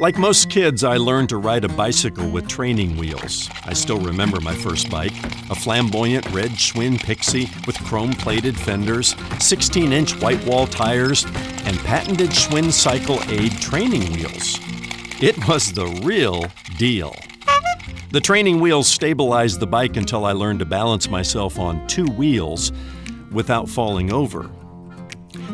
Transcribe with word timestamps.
Like 0.00 0.16
most 0.16 0.48
kids, 0.48 0.84
I 0.84 0.96
learned 0.96 1.28
to 1.30 1.38
ride 1.38 1.64
a 1.64 1.68
bicycle 1.68 2.30
with 2.30 2.46
training 2.46 2.96
wheels. 2.96 3.50
I 3.64 3.72
still 3.72 3.98
remember 3.98 4.40
my 4.40 4.54
first 4.54 4.88
bike 4.88 5.12
a 5.50 5.56
flamboyant 5.56 6.24
red 6.30 6.52
Schwinn 6.52 7.02
Pixie 7.02 7.50
with 7.66 7.76
chrome 7.84 8.12
plated 8.12 8.56
fenders, 8.56 9.16
16 9.40 9.92
inch 9.92 10.12
white 10.22 10.44
wall 10.46 10.68
tires, 10.68 11.24
and 11.64 11.76
patented 11.80 12.30
Schwinn 12.30 12.70
Cycle 12.70 13.20
Aid 13.24 13.50
training 13.60 14.12
wheels. 14.12 14.60
It 15.20 15.36
was 15.48 15.72
the 15.72 15.86
real 16.04 16.44
deal. 16.76 17.16
The 18.12 18.20
training 18.20 18.60
wheels 18.60 18.86
stabilized 18.86 19.58
the 19.58 19.66
bike 19.66 19.96
until 19.96 20.24
I 20.24 20.30
learned 20.30 20.60
to 20.60 20.64
balance 20.64 21.10
myself 21.10 21.58
on 21.58 21.84
two 21.88 22.06
wheels 22.06 22.70
without 23.32 23.68
falling 23.68 24.12
over. 24.12 24.48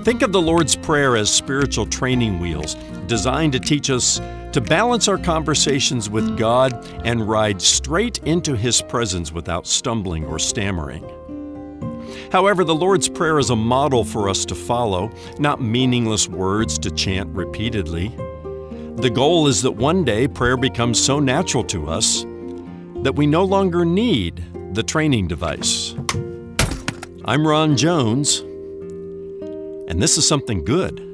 Think 0.05 0.21
of 0.21 0.32
the 0.32 0.43
Lord's 0.43 0.77
Prayer 0.77 1.16
as 1.16 1.30
spiritual 1.30 1.86
training 1.86 2.39
wheels 2.39 2.75
designed 3.07 3.54
to 3.54 3.59
teach 3.59 3.89
us 3.89 4.21
to 4.53 4.61
balance 4.61 5.09
our 5.09 5.16
conversations 5.16 6.11
with 6.11 6.36
God 6.36 6.86
and 7.07 7.26
ride 7.26 7.62
straight 7.62 8.18
into 8.18 8.54
His 8.54 8.82
presence 8.82 9.32
without 9.32 9.67
stumbling 9.67 10.26
or 10.26 10.39
stammering. 10.39 11.03
However, 12.31 12.64
the 12.64 12.75
Lord's 12.75 13.09
Prayer 13.09 13.39
is 13.39 13.48
a 13.48 13.57
model 13.57 14.04
for 14.04 14.29
us 14.29 14.45
to 14.45 14.54
follow, 14.54 15.11
not 15.39 15.62
meaningless 15.62 16.29
words 16.29 16.79
to 16.81 16.90
chant 16.90 17.31
repeatedly. 17.31 18.09
The 18.96 19.11
goal 19.11 19.46
is 19.46 19.62
that 19.62 19.73
one 19.73 20.04
day 20.04 20.29
prayer 20.29 20.59
becomes 20.59 21.03
so 21.03 21.18
natural 21.18 21.64
to 21.64 21.89
us 21.89 22.25
that 22.96 23.14
we 23.17 23.26
no 23.26 23.43
longer 23.43 23.86
need 23.86 24.45
the 24.75 24.82
training 24.82 25.29
device. 25.29 25.95
I'm 27.25 27.48
Ron 27.48 27.75
Jones, 27.75 28.43
and 29.88 30.02
this 30.02 30.18
is 30.18 30.26
something 30.26 30.64
good. 30.64 31.11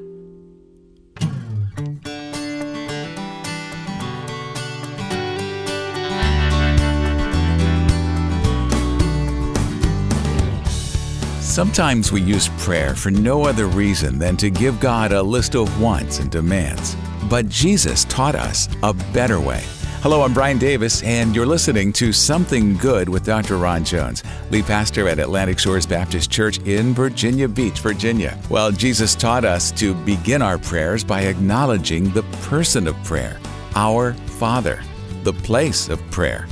Sometimes 11.40 12.12
we 12.12 12.22
use 12.22 12.48
prayer 12.58 12.94
for 12.94 13.10
no 13.10 13.44
other 13.44 13.66
reason 13.66 14.18
than 14.18 14.36
to 14.38 14.50
give 14.50 14.80
God 14.80 15.12
a 15.12 15.22
list 15.22 15.56
of 15.56 15.80
wants 15.80 16.20
and 16.20 16.30
demands. 16.30 16.96
But 17.28 17.48
Jesus 17.48 18.04
taught 18.04 18.34
us 18.34 18.68
a 18.82 18.94
better 18.94 19.40
way. 19.40 19.64
Hello, 20.02 20.22
I'm 20.22 20.32
Brian 20.32 20.56
Davis, 20.56 21.02
and 21.02 21.36
you're 21.36 21.44
listening 21.44 21.92
to 21.92 22.10
Something 22.10 22.74
Good 22.78 23.06
with 23.06 23.22
Dr. 23.22 23.58
Ron 23.58 23.84
Jones, 23.84 24.22
lead 24.50 24.64
pastor 24.64 25.06
at 25.10 25.18
Atlantic 25.18 25.58
Shores 25.58 25.84
Baptist 25.84 26.30
Church 26.30 26.56
in 26.60 26.94
Virginia 26.94 27.46
Beach, 27.46 27.80
Virginia. 27.80 28.38
Well, 28.48 28.72
Jesus 28.72 29.14
taught 29.14 29.44
us 29.44 29.70
to 29.72 29.94
begin 29.94 30.40
our 30.40 30.56
prayers 30.56 31.04
by 31.04 31.24
acknowledging 31.24 32.08
the 32.14 32.22
person 32.48 32.88
of 32.88 32.96
prayer, 33.04 33.38
our 33.74 34.14
Father, 34.14 34.80
the 35.22 35.34
place 35.34 35.90
of 35.90 36.00
prayer, 36.10 36.46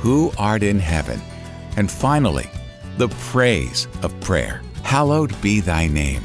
who 0.00 0.30
art 0.36 0.62
in 0.62 0.78
heaven, 0.78 1.22
and 1.78 1.90
finally, 1.90 2.50
the 2.98 3.08
praise 3.08 3.88
of 4.02 4.20
prayer. 4.20 4.60
Hallowed 4.82 5.40
be 5.40 5.60
thy 5.60 5.86
name. 5.86 6.22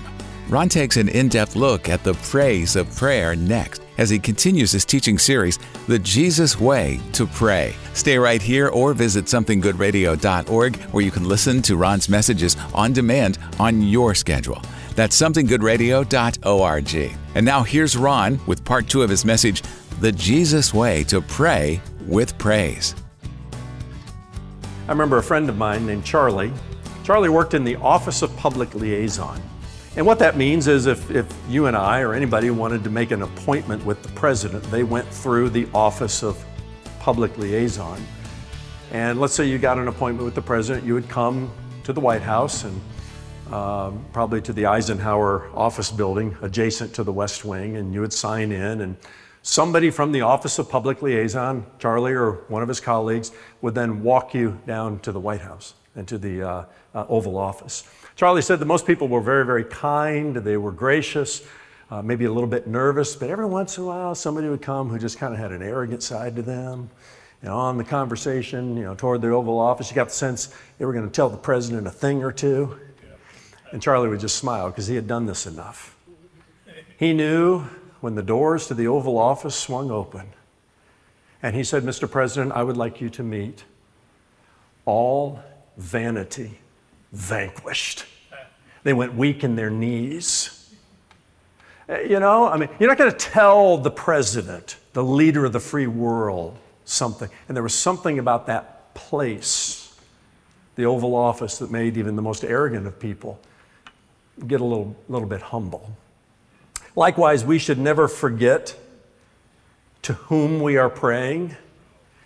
Ron 0.50 0.68
takes 0.68 0.98
an 0.98 1.08
in 1.08 1.30
depth 1.30 1.56
look 1.56 1.88
at 1.88 2.04
the 2.04 2.16
praise 2.16 2.76
of 2.76 2.94
prayer 2.94 3.34
next 3.34 3.82
as 3.98 4.10
he 4.10 4.20
continues 4.20 4.72
his 4.72 4.86
teaching 4.86 5.18
series, 5.18 5.60
The 5.88 6.00
Jesus 6.00 6.60
Way 6.60 7.00
to 7.14 7.26
Pray. 7.26 7.76
Stay 7.94 8.18
right 8.18 8.42
here 8.42 8.70
or 8.70 8.94
visit 8.94 9.26
somethinggoodradio.org 9.26 10.76
where 10.76 11.04
you 11.04 11.12
can 11.12 11.28
listen 11.28 11.62
to 11.64 11.78
Ron's 11.78 12.10
messages 12.10 12.58
on 12.74 12.94
demand 12.94 13.38
on 13.60 13.82
your 13.82 14.16
schedule. 14.16 14.62
That's 14.96 15.20
somethinggoodradio.org. 15.20 17.18
And 17.36 17.46
now 17.46 17.64
here's 17.64 17.98
Ron 17.98 18.40
with 18.48 18.64
part 18.64 18.88
two 18.88 19.02
of 19.02 19.10
his 19.10 19.26
message, 19.26 19.62
The 20.00 20.12
Jesus 20.12 20.74
Way 20.74 21.04
to 21.06 21.22
Pray 21.22 21.82
with 22.06 22.38
Praise. 22.38 22.96
I 24.88 24.92
remember 24.92 25.18
a 25.18 25.24
friend 25.24 25.50
of 25.50 25.58
mine 25.58 25.86
named 25.86 26.06
Charlie. 26.06 26.54
Charlie 27.04 27.30
worked 27.30 27.54
in 27.54 27.64
the 27.64 27.76
Office 27.78 28.22
of 28.22 28.36
Public 28.38 28.74
Liaison. 28.76 29.42
And 29.98 30.06
what 30.06 30.20
that 30.20 30.36
means 30.36 30.68
is 30.68 30.88
if, 30.88 31.10
if 31.10 31.26
you 31.48 31.68
and 31.68 31.78
I 31.78 32.02
or 32.02 32.14
anybody 32.14 32.50
wanted 32.50 32.84
to 32.84 32.90
make 32.90 33.12
an 33.12 33.22
appointment 33.22 33.86
with 33.86 34.04
the 34.04 34.10
president, 34.10 34.62
they 34.66 34.84
went 34.84 35.08
through 35.08 35.52
the 35.52 35.70
Office 35.74 36.22
of 36.22 36.44
Public 37.00 37.38
Liaison. 37.38 38.04
And 38.92 39.22
let's 39.22 39.34
say 39.34 39.48
you 39.48 39.58
got 39.58 39.78
an 39.78 39.88
appointment 39.88 40.26
with 40.26 40.36
the 40.36 40.42
president, 40.42 40.86
you 40.86 40.96
would 40.96 41.08
come 41.08 41.50
to 41.86 41.94
the 41.94 42.02
White 42.02 42.22
House 42.22 42.66
and 42.66 42.82
um, 43.54 44.06
probably 44.12 44.42
to 44.42 44.52
the 44.52 44.66
Eisenhower 44.66 45.50
office 45.56 45.92
building 45.92 46.36
adjacent 46.42 46.94
to 46.96 47.04
the 47.04 47.14
West 47.14 47.46
Wing, 47.46 47.78
and 47.78 47.94
you 47.94 48.02
would 48.02 48.12
sign 48.12 48.52
in 48.52 48.82
and 48.82 48.98
somebody 49.44 49.90
from 49.92 50.12
the 50.12 50.22
Office 50.22 50.60
of 50.60 50.68
Public 50.68 51.04
Liaison, 51.04 51.66
Charlie 51.80 52.12
or 52.12 52.44
one 52.50 52.62
of 52.62 52.68
his 52.68 52.82
colleagues, 52.82 53.32
would 53.62 53.76
then 53.76 54.04
walk 54.04 54.34
you 54.34 54.60
down 54.68 55.00
to 55.00 55.14
the 55.14 55.22
White 55.22 55.42
House 55.42 55.74
and 55.96 56.08
to 56.08 56.18
the 56.18 56.42
uh, 56.42 56.66
uh, 56.94 57.06
Oval 57.10 57.38
Office. 57.38 57.84
Charlie 58.16 58.42
said 58.42 58.60
that 58.60 58.66
most 58.66 58.86
people 58.86 59.08
were 59.08 59.22
very, 59.22 59.46
very 59.46 59.64
kind, 59.64 60.36
they 60.36 60.58
were 60.58 60.72
gracious, 60.72 61.42
uh, 61.92 62.02
maybe 62.02 62.26
a 62.26 62.32
little 62.32 62.50
bit 62.50 62.68
nervous, 62.68 63.16
but 63.16 63.30
every 63.30 63.46
once 63.46 63.78
in 63.78 63.84
a 63.84 63.88
while 63.88 64.16
somebody 64.16 64.48
would 64.48 64.62
come 64.62 64.90
who 64.90 64.98
just 64.98 65.18
kind 65.18 65.34
of 65.34 65.40
had 65.40 65.52
an 65.52 65.62
arrogant 65.62 66.04
side 66.04 66.36
to 66.36 66.42
them. 66.42 66.90
Know, 67.46 67.58
on 67.58 67.78
the 67.78 67.84
conversation, 67.84 68.76
you 68.76 68.84
know, 68.84 68.96
toward 68.96 69.22
the 69.22 69.30
Oval 69.30 69.60
Office, 69.60 69.92
you 69.92 69.96
got 69.96 70.08
the 70.08 70.16
sense 70.16 70.52
they 70.80 70.86
were 70.86 70.94
going 70.94 71.06
to 71.06 71.12
tell 71.12 71.30
the 71.30 71.38
president 71.38 71.86
a 71.86 71.92
thing 71.92 72.24
or 72.24 72.32
two. 72.32 72.80
And 73.72 73.80
Charlie 73.80 74.10
would 74.10 74.20
just 74.20 74.38
smile 74.38 74.70
because 74.70 74.88
he 74.88 74.96
had 74.96 75.06
done 75.06 75.28
this 75.28 75.46
enough. 75.46 75.96
He 76.98 77.14
knew 77.14 77.66
when 78.02 78.16
the 78.16 78.24
doors 78.24 78.66
to 78.68 78.74
the 78.74 78.88
Oval 78.88 79.20
Office 79.20 79.56
swung 79.56 79.92
open. 79.92 80.30
And 81.44 81.56
he 81.56 81.64
said, 81.64 81.84
Mr. 81.84 82.10
President, 82.10 82.52
I 82.54 82.64
would 82.64 82.78
like 82.78 83.00
you 83.00 83.10
to 83.12 83.22
meet 83.22 83.64
all 84.86 85.40
vanity 85.78 86.60
vanquished. 87.12 88.06
They 88.84 88.94
went 88.94 89.16
weak 89.16 89.44
in 89.44 89.56
their 89.56 89.70
knees. 89.70 90.74
Uh, 91.90 92.00
you 92.00 92.20
know, 92.20 92.48
I 92.48 92.58
mean, 92.58 92.70
you're 92.80 92.90
not 92.90 92.98
going 92.98 93.12
to 93.12 93.18
tell 93.18 93.78
the 93.78 93.92
president, 93.92 94.78
the 94.94 95.04
leader 95.04 95.46
of 95.46 95.54
the 95.54 95.60
free 95.60 95.88
world, 95.88 96.58
something. 96.84 97.30
And 97.48 97.56
there 97.56 97.64
was 97.64 97.74
something 97.74 98.20
about 98.20 98.48
that 98.48 98.94
place, 98.94 99.98
the 100.76 100.86
Oval 100.86 101.16
Office, 101.16 101.58
that 101.60 101.72
made 101.72 101.98
even 101.98 102.16
the 102.16 102.22
most 102.22 102.44
arrogant 102.44 102.88
of 102.88 103.00
people 103.00 103.40
get 104.48 104.62
a 104.62 104.64
little, 104.64 104.96
little 105.08 105.28
bit 105.28 105.42
humble. 105.42 105.96
Likewise, 106.96 107.44
we 107.44 107.60
should 107.60 107.78
never 107.78 108.08
forget 108.08 108.76
to 110.02 110.14
whom 110.14 110.62
we 110.62 110.78
are 110.78 110.90
praying 110.90 111.56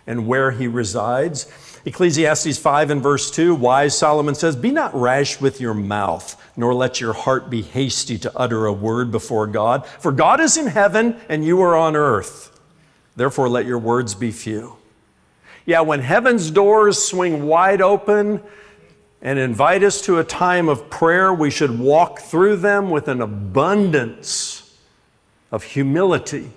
and 0.06 0.26
where 0.26 0.50
he 0.50 0.66
resides. 0.66 1.50
Ecclesiastes 1.84 2.58
5 2.58 2.90
and 2.90 3.02
verse 3.02 3.30
2, 3.30 3.54
wise 3.54 3.96
Solomon 3.96 4.34
says, 4.34 4.54
Be 4.54 4.70
not 4.70 4.94
rash 4.94 5.40
with 5.40 5.60
your 5.60 5.74
mouth, 5.74 6.40
nor 6.56 6.74
let 6.74 7.00
your 7.00 7.12
heart 7.12 7.48
be 7.48 7.62
hasty 7.62 8.18
to 8.18 8.36
utter 8.36 8.66
a 8.66 8.72
word 8.72 9.10
before 9.10 9.46
God. 9.46 9.86
For 9.86 10.12
God 10.12 10.40
is 10.40 10.56
in 10.56 10.66
heaven 10.66 11.18
and 11.28 11.44
you 11.44 11.60
are 11.62 11.76
on 11.76 11.96
earth. 11.96 12.60
Therefore, 13.16 13.48
let 13.48 13.66
your 13.66 13.78
words 13.78 14.14
be 14.14 14.30
few. 14.30 14.76
Yeah, 15.64 15.80
when 15.80 16.00
heaven's 16.00 16.50
doors 16.50 17.02
swing 17.02 17.46
wide 17.46 17.80
open, 17.80 18.42
and 19.22 19.38
invite 19.38 19.82
us 19.82 20.00
to 20.02 20.18
a 20.18 20.24
time 20.24 20.68
of 20.68 20.88
prayer, 20.88 21.32
we 21.32 21.50
should 21.50 21.78
walk 21.78 22.20
through 22.20 22.56
them 22.56 22.90
with 22.90 23.08
an 23.08 23.20
abundance 23.20 24.78
of 25.52 25.62
humility. 25.62 26.50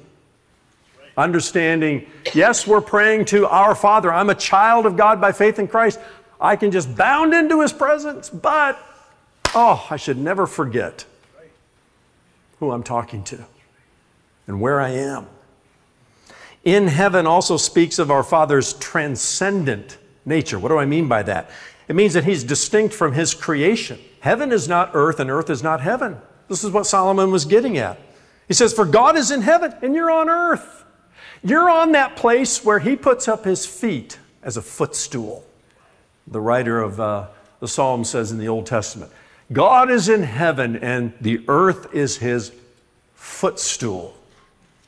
Understanding, 1.15 2.09
yes, 2.33 2.65
we're 2.65 2.81
praying 2.81 3.25
to 3.25 3.47
our 3.47 3.75
Father. 3.75 4.11
I'm 4.11 4.29
a 4.29 4.35
child 4.35 4.85
of 4.85 4.97
God 4.97 5.21
by 5.21 5.31
faith 5.31 5.59
in 5.59 5.67
Christ. 5.67 5.99
I 6.41 6.55
can 6.55 6.71
just 6.71 6.95
bound 6.95 7.33
into 7.33 7.61
His 7.61 7.71
presence, 7.71 8.29
but, 8.29 8.79
oh, 9.53 9.85
I 9.89 9.97
should 9.97 10.17
never 10.17 10.47
forget 10.47 11.05
who 12.59 12.71
I'm 12.71 12.83
talking 12.83 13.23
to 13.25 13.45
and 14.47 14.59
where 14.59 14.81
I 14.81 14.89
am. 14.89 15.27
In 16.63 16.87
heaven 16.87 17.27
also 17.27 17.57
speaks 17.57 17.99
of 17.99 18.09
our 18.09 18.23
Father's 18.23 18.73
transcendent 18.73 19.97
nature. 20.25 20.57
What 20.57 20.69
do 20.69 20.77
I 20.77 20.85
mean 20.85 21.07
by 21.07 21.23
that? 21.23 21.49
It 21.87 21.95
means 21.95 22.13
that 22.13 22.23
He's 22.23 22.43
distinct 22.43 22.95
from 22.95 23.13
His 23.13 23.33
creation. 23.33 23.99
Heaven 24.21 24.51
is 24.51 24.67
not 24.67 24.91
earth, 24.93 25.19
and 25.19 25.29
earth 25.29 25.49
is 25.49 25.61
not 25.61 25.81
heaven. 25.81 26.17
This 26.47 26.63
is 26.63 26.71
what 26.71 26.85
Solomon 26.85 27.31
was 27.31 27.45
getting 27.45 27.77
at. 27.77 27.99
He 28.47 28.53
says, 28.53 28.73
For 28.73 28.85
God 28.85 29.17
is 29.17 29.31
in 29.31 29.41
heaven 29.41 29.73
and 29.81 29.95
you're 29.95 30.11
on 30.11 30.29
earth. 30.29 30.82
You're 31.43 31.69
on 31.69 31.91
that 31.91 32.15
place 32.15 32.63
where 32.63 32.79
He 32.79 32.95
puts 32.95 33.27
up 33.27 33.45
His 33.45 33.65
feet 33.65 34.17
as 34.41 34.57
a 34.57 34.61
footstool. 34.61 35.45
The 36.27 36.39
writer 36.39 36.81
of 36.81 36.99
uh, 36.99 37.27
the 37.59 37.67
Psalm 37.67 38.03
says 38.03 38.31
in 38.31 38.37
the 38.37 38.47
Old 38.47 38.65
Testament, 38.65 39.11
God 39.51 39.91
is 39.91 40.07
in 40.07 40.23
heaven 40.23 40.77
and 40.77 41.13
the 41.19 41.43
earth 41.47 41.93
is 41.93 42.17
His 42.17 42.53
footstool. 43.15 44.15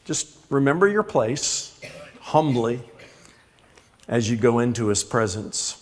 Just 0.06 0.38
remember 0.50 0.88
your 0.88 1.04
place 1.04 1.80
humbly 2.22 2.81
as 4.08 4.30
you 4.30 4.38
go 4.38 4.60
into 4.60 4.88
His 4.88 5.04
presence. 5.04 5.81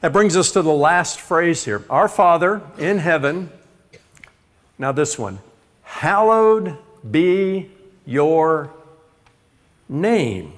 That 0.00 0.12
brings 0.12 0.36
us 0.36 0.50
to 0.52 0.62
the 0.62 0.72
last 0.72 1.20
phrase 1.20 1.64
here 1.64 1.84
Our 1.88 2.08
Father 2.08 2.62
in 2.78 2.98
heaven. 2.98 3.50
Now, 4.76 4.90
this 4.90 5.16
one 5.16 5.38
hallowed 5.82 6.76
be 7.08 7.70
your 8.06 8.72
name. 9.88 10.54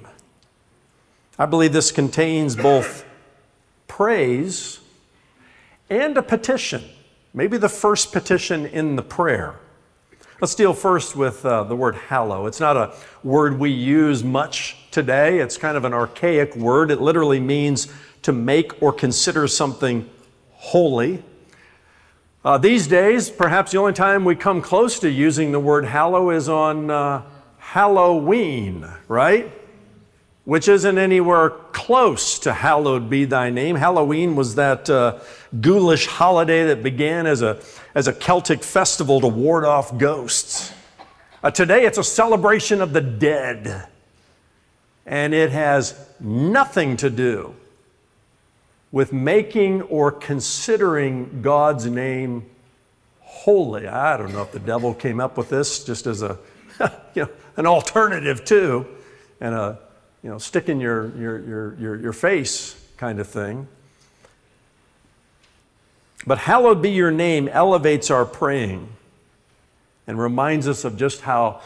I 1.38 1.46
believe 1.46 1.72
this 1.72 1.90
contains 1.90 2.54
both 2.54 3.04
praise 3.88 4.80
and 5.90 6.16
a 6.16 6.22
petition, 6.22 6.82
maybe 7.32 7.56
the 7.56 7.68
first 7.68 8.12
petition 8.12 8.66
in 8.66 8.96
the 8.96 9.02
prayer. 9.02 9.56
Let's 10.40 10.54
deal 10.54 10.74
first 10.74 11.16
with 11.16 11.44
uh, 11.44 11.64
the 11.64 11.76
word 11.76 11.94
hallow. 11.94 12.46
It's 12.46 12.60
not 12.60 12.76
a 12.76 12.94
word 13.22 13.58
we 13.58 13.70
use 13.70 14.22
much 14.22 14.76
today, 14.90 15.38
it's 15.38 15.56
kind 15.56 15.76
of 15.76 15.84
an 15.84 15.92
archaic 15.92 16.54
word. 16.54 16.90
It 16.90 17.00
literally 17.00 17.40
means 17.40 17.92
to 18.22 18.32
make 18.32 18.80
or 18.82 18.92
consider 18.92 19.48
something 19.48 20.08
holy. 20.52 21.22
Uh, 22.44 22.58
these 22.58 22.86
days, 22.86 23.30
perhaps 23.30 23.72
the 23.72 23.78
only 23.78 23.92
time 23.92 24.24
we 24.24 24.36
come 24.36 24.60
close 24.60 24.98
to 25.00 25.10
using 25.10 25.50
the 25.50 25.60
word 25.60 25.84
hallow 25.84 26.30
is 26.30 26.48
on 26.48 26.90
uh, 26.90 27.22
Halloween, 27.74 28.88
right? 29.08 29.50
Which 30.44 30.68
isn't 30.68 30.96
anywhere 30.96 31.50
close 31.72 32.38
to 32.38 32.52
hallowed 32.52 33.10
be 33.10 33.24
thy 33.24 33.50
name. 33.50 33.74
Halloween 33.74 34.36
was 34.36 34.54
that 34.54 34.88
uh, 34.88 35.18
ghoulish 35.60 36.06
holiday 36.06 36.66
that 36.66 36.84
began 36.84 37.26
as 37.26 37.42
a, 37.42 37.60
as 37.96 38.06
a 38.06 38.12
Celtic 38.12 38.62
festival 38.62 39.20
to 39.22 39.26
ward 39.26 39.64
off 39.64 39.98
ghosts. 39.98 40.72
Uh, 41.42 41.50
today, 41.50 41.84
it's 41.84 41.98
a 41.98 42.04
celebration 42.04 42.80
of 42.80 42.92
the 42.92 43.00
dead, 43.00 43.88
and 45.04 45.34
it 45.34 45.50
has 45.50 45.98
nothing 46.20 46.96
to 46.98 47.10
do 47.10 47.56
with 48.92 49.12
making 49.12 49.82
or 49.82 50.12
considering 50.12 51.42
God's 51.42 51.86
name 51.86 52.48
holy. 53.18 53.88
I 53.88 54.16
don't 54.16 54.32
know 54.32 54.42
if 54.42 54.52
the 54.52 54.60
devil 54.60 54.94
came 54.94 55.18
up 55.18 55.36
with 55.36 55.48
this 55.48 55.82
just 55.82 56.06
as 56.06 56.22
a, 56.22 56.38
you 57.14 57.22
know, 57.22 57.30
an 57.56 57.66
alternative 57.66 58.44
too, 58.44 58.86
and 59.40 59.54
a 59.54 59.78
you 60.24 60.30
know, 60.30 60.38
stick 60.38 60.70
in 60.70 60.80
your, 60.80 61.14
your, 61.18 61.38
your, 61.40 61.74
your, 61.78 62.00
your 62.00 62.12
face 62.14 62.82
kind 62.96 63.20
of 63.20 63.28
thing. 63.28 63.68
But 66.26 66.38
hallowed 66.38 66.80
be 66.80 66.90
your 66.90 67.10
name 67.10 67.46
elevates 67.48 68.10
our 68.10 68.24
praying 68.24 68.88
and 70.06 70.18
reminds 70.18 70.66
us 70.66 70.84
of 70.84 70.96
just 70.96 71.20
how 71.20 71.60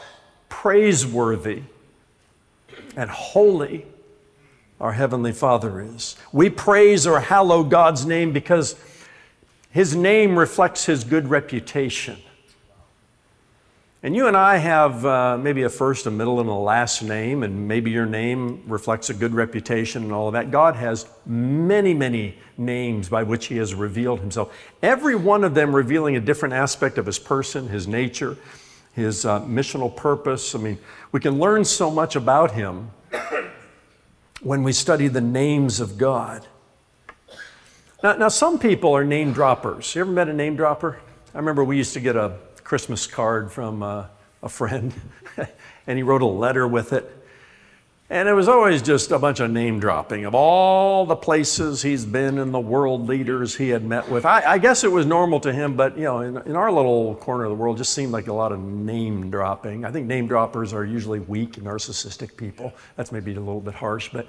praiseworthy 0.49 1.62
and 2.96 3.08
holy 3.08 3.87
our 4.81 4.93
Heavenly 4.93 5.32
Father 5.32 5.81
is. 5.81 6.17
We 6.32 6.50
praise 6.50 7.06
or 7.06 7.20
hallow 7.20 7.62
God's 7.62 8.05
name 8.06 8.32
because 8.32 8.75
His 9.70 9.94
name 9.94 10.37
reflects 10.37 10.87
His 10.87 11.05
good 11.05 11.29
reputation. 11.29 12.19
And 14.00 14.15
you 14.15 14.29
and 14.29 14.37
I 14.37 14.59
have 14.59 15.05
uh, 15.05 15.37
maybe 15.39 15.65
a 15.65 15.69
first, 15.69 16.06
a 16.06 16.11
middle, 16.11 16.39
and 16.39 16.49
a 16.49 16.53
last 16.53 17.03
name, 17.03 17.43
and 17.43 17.67
maybe 17.67 17.91
your 17.91 18.06
name 18.06 18.62
reflects 18.69 19.11
a 19.11 19.15
good 19.15 19.35
reputation 19.35 20.05
and 20.05 20.12
all 20.12 20.29
of 20.29 20.35
that. 20.35 20.53
God 20.53 20.77
has 20.77 21.06
many, 21.27 21.95
many 21.95 22.39
names 22.56 23.09
by 23.09 23.25
which 23.25 23.47
He 23.47 23.56
has 23.56 23.75
revealed 23.75 24.21
Himself. 24.21 24.56
Every 24.85 25.17
one 25.17 25.43
of 25.43 25.55
them 25.55 25.75
revealing 25.75 26.15
a 26.15 26.21
different 26.21 26.55
aspect 26.55 26.97
of 26.97 27.06
His 27.06 27.19
person, 27.19 27.69
His 27.69 27.89
nature, 27.89 28.37
His 28.93 29.25
uh, 29.25 29.41
missional 29.41 29.95
purpose. 29.95 30.55
I 30.55 30.59
mean, 30.59 30.79
we 31.11 31.19
can 31.19 31.41
learn 31.41 31.65
so 31.65 31.91
much 31.91 32.15
about 32.15 32.53
Him 32.53 32.93
when 34.43 34.62
we 34.62 34.73
study 34.73 35.09
the 35.09 35.21
names 35.21 35.81
of 35.81 35.99
God. 35.99 36.47
Now, 38.05 38.15
now, 38.15 38.29
some 38.29 38.61
people 38.61 38.95
are 38.95 39.03
name 39.03 39.33
droppers. 39.33 39.97
You 39.97 40.03
ever 40.03 40.12
met 40.12 40.29
a 40.29 40.33
name 40.33 40.55
dropper? 40.55 41.00
I 41.35 41.39
remember 41.39 41.65
we 41.65 41.77
used 41.77 41.95
to 41.95 42.00
get 42.00 42.15
a 42.15 42.39
Christmas 42.69 43.06
card 43.06 43.50
from 43.50 43.82
uh, 43.82 44.05
a 44.43 44.49
friend, 44.50 44.93
and 45.87 45.97
he 45.97 46.03
wrote 46.03 46.20
a 46.20 46.26
letter 46.26 46.69
with 46.69 46.93
it. 46.93 47.11
And 48.11 48.29
it 48.29 48.35
was 48.35 48.47
always 48.47 48.82
just 48.82 49.11
a 49.11 49.19
bunch 49.19 49.41
of 49.41 49.50
name 49.50 49.81
dropping 49.81 50.26
of 50.26 50.35
all 50.35 51.06
the 51.06 51.17
places 51.17 51.81
he's 51.81 52.05
been 52.05 52.37
and 52.38 52.53
the 52.53 52.61
world 52.61 53.09
leaders 53.09 53.56
he 53.56 53.70
had 53.70 53.85
met 53.87 54.11
with. 54.11 54.26
I, 54.26 54.43
I 54.44 54.59
guess 54.59 54.85
it 54.85 54.93
was 54.93 55.06
normal 55.06 55.41
to 55.41 55.53
him, 55.53 55.76
but 55.76 55.97
you 55.97 56.05
know, 56.05 56.20
in, 56.20 56.37
in, 56.43 56.56
our 56.56 56.70
little 56.70 57.15
corner 57.15 57.44
of 57.44 57.49
the 57.49 57.56
world, 57.56 57.79
just 57.79 57.94
seemed 57.94 58.12
like 58.12 58.26
a 58.26 58.35
lot 58.35 58.53
of 58.53 58.61
name 58.61 59.31
dropping. 59.31 59.87
I 59.87 59.91
think 59.91 60.06
name 60.06 60.26
droppers 60.26 60.75
are 60.75 60.85
usually 60.85 61.21
weak, 61.21 61.53
narcissistic 61.53 62.37
people. 62.37 62.75
That's 62.97 63.12
maybe 63.12 63.32
a 63.32 63.41
little 63.41 63.62
bit 63.62 63.73
harsh, 63.73 64.11
but 64.12 64.26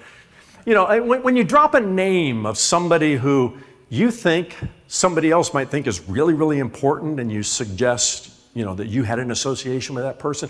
you 0.66 0.74
know, 0.74 0.86
when, 1.04 1.24
when 1.24 1.36
you 1.36 1.44
drop 1.44 1.74
a 1.74 1.82
name 1.82 2.46
of 2.46 2.58
somebody 2.58 3.18
who 3.18 3.58
you 3.90 4.12
think 4.12 4.56
somebody 4.88 5.32
else 5.32 5.54
might 5.54 5.70
think 5.70 5.88
is 5.88 6.08
really, 6.08 6.34
really 6.34 6.60
important, 6.60 7.20
and 7.20 7.32
you 7.32 7.44
suggest, 7.44 8.32
you 8.54 8.64
know, 8.64 8.76
that 8.76 8.88
you 8.88 9.04
had 9.04 9.20
an 9.20 9.32
association 9.32 9.96
with 9.96 10.04
that 10.04 10.20
person, 10.20 10.50